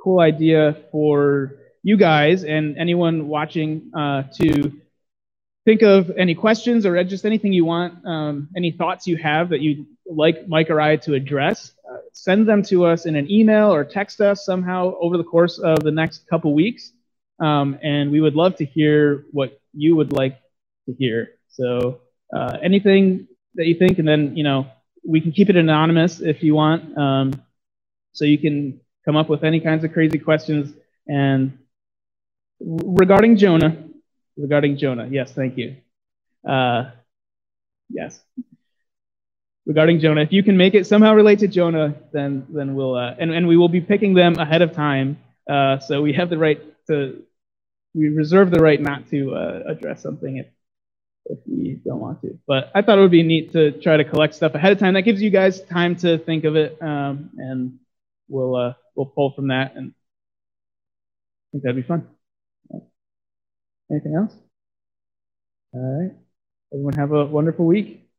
cool 0.00 0.20
idea 0.20 0.76
for 0.92 1.56
you 1.82 1.96
guys 1.96 2.44
and 2.44 2.78
anyone 2.78 3.26
watching 3.26 3.90
uh, 3.96 4.24
to 4.40 4.72
think 5.64 5.82
of 5.82 6.10
any 6.16 6.34
questions 6.34 6.86
or 6.86 7.02
just 7.04 7.24
anything 7.24 7.52
you 7.52 7.64
want, 7.64 8.06
um, 8.06 8.48
any 8.56 8.70
thoughts 8.70 9.06
you 9.06 9.16
have 9.16 9.50
that 9.50 9.60
you'd 9.60 9.86
like 10.06 10.48
Mike 10.48 10.70
or 10.70 10.80
I 10.80 10.96
to 10.96 11.14
address. 11.14 11.72
Send 12.12 12.48
them 12.48 12.62
to 12.64 12.84
us 12.84 13.06
in 13.06 13.16
an 13.16 13.30
email 13.30 13.72
or 13.72 13.84
text 13.84 14.20
us 14.20 14.44
somehow 14.44 14.94
over 15.00 15.16
the 15.16 15.24
course 15.24 15.58
of 15.58 15.82
the 15.82 15.90
next 15.90 16.26
couple 16.28 16.54
weeks. 16.54 16.92
Um, 17.38 17.78
and 17.82 18.10
we 18.10 18.20
would 18.20 18.34
love 18.34 18.56
to 18.56 18.64
hear 18.64 19.24
what 19.32 19.60
you 19.72 19.96
would 19.96 20.12
like 20.12 20.38
to 20.86 20.94
hear. 20.94 21.30
So 21.48 22.00
uh, 22.34 22.58
anything 22.62 23.26
that 23.54 23.66
you 23.66 23.74
think, 23.74 23.98
and 23.98 24.06
then, 24.06 24.36
you 24.36 24.44
know, 24.44 24.66
we 25.04 25.20
can 25.20 25.32
keep 25.32 25.48
it 25.48 25.56
anonymous 25.56 26.20
if 26.20 26.42
you 26.42 26.54
want. 26.54 26.96
Um, 26.98 27.42
so 28.12 28.24
you 28.24 28.38
can 28.38 28.80
come 29.04 29.16
up 29.16 29.28
with 29.28 29.44
any 29.44 29.60
kinds 29.60 29.84
of 29.84 29.92
crazy 29.92 30.18
questions. 30.18 30.74
And 31.06 31.58
regarding 32.60 33.36
Jonah, 33.36 33.76
regarding 34.36 34.76
Jonah, 34.76 35.08
yes, 35.10 35.32
thank 35.32 35.56
you. 35.56 35.76
Uh, 36.46 36.90
yes. 37.88 38.20
Regarding 39.70 40.00
Jonah, 40.00 40.22
if 40.22 40.32
you 40.32 40.42
can 40.42 40.56
make 40.56 40.74
it 40.74 40.84
somehow 40.84 41.14
relate 41.14 41.38
to 41.38 41.48
Jonah, 41.48 41.94
then 42.12 42.44
then 42.50 42.74
we'll 42.74 42.96
uh, 42.96 43.14
and 43.20 43.30
and 43.30 43.46
we 43.46 43.56
will 43.56 43.68
be 43.68 43.80
picking 43.80 44.14
them 44.14 44.34
ahead 44.34 44.62
of 44.62 44.72
time, 44.72 45.16
uh, 45.48 45.78
so 45.78 46.02
we 46.02 46.12
have 46.14 46.28
the 46.28 46.38
right 46.38 46.60
to 46.88 47.22
we 47.94 48.08
reserve 48.08 48.50
the 48.50 48.58
right 48.60 48.80
not 48.80 49.08
to 49.10 49.32
uh, 49.32 49.62
address 49.68 50.02
something 50.02 50.38
if 50.38 50.46
if 51.26 51.38
we 51.46 51.80
don't 51.84 52.00
want 52.00 52.20
to. 52.22 52.36
But 52.48 52.72
I 52.74 52.82
thought 52.82 52.98
it 52.98 53.02
would 53.02 53.12
be 53.12 53.22
neat 53.22 53.52
to 53.52 53.70
try 53.70 53.96
to 53.96 54.04
collect 54.04 54.34
stuff 54.34 54.56
ahead 54.56 54.72
of 54.72 54.80
time. 54.80 54.94
That 54.94 55.02
gives 55.02 55.22
you 55.22 55.30
guys 55.30 55.62
time 55.62 55.94
to 55.98 56.18
think 56.18 56.42
of 56.44 56.56
it, 56.56 56.76
um, 56.82 57.30
and 57.38 57.78
we'll 58.28 58.56
uh, 58.56 58.74
we'll 58.96 59.06
pull 59.06 59.32
from 59.36 59.48
that, 59.48 59.76
and 59.76 59.92
I 59.92 61.46
think 61.52 61.62
that'd 61.62 61.76
be 61.76 61.82
fun. 61.86 62.08
Anything 63.92 64.16
else? 64.16 64.34
All 65.74 66.00
right. 66.02 66.16
Everyone 66.74 66.94
have 66.94 67.12
a 67.12 67.24
wonderful 67.26 67.66
week. 67.66 68.09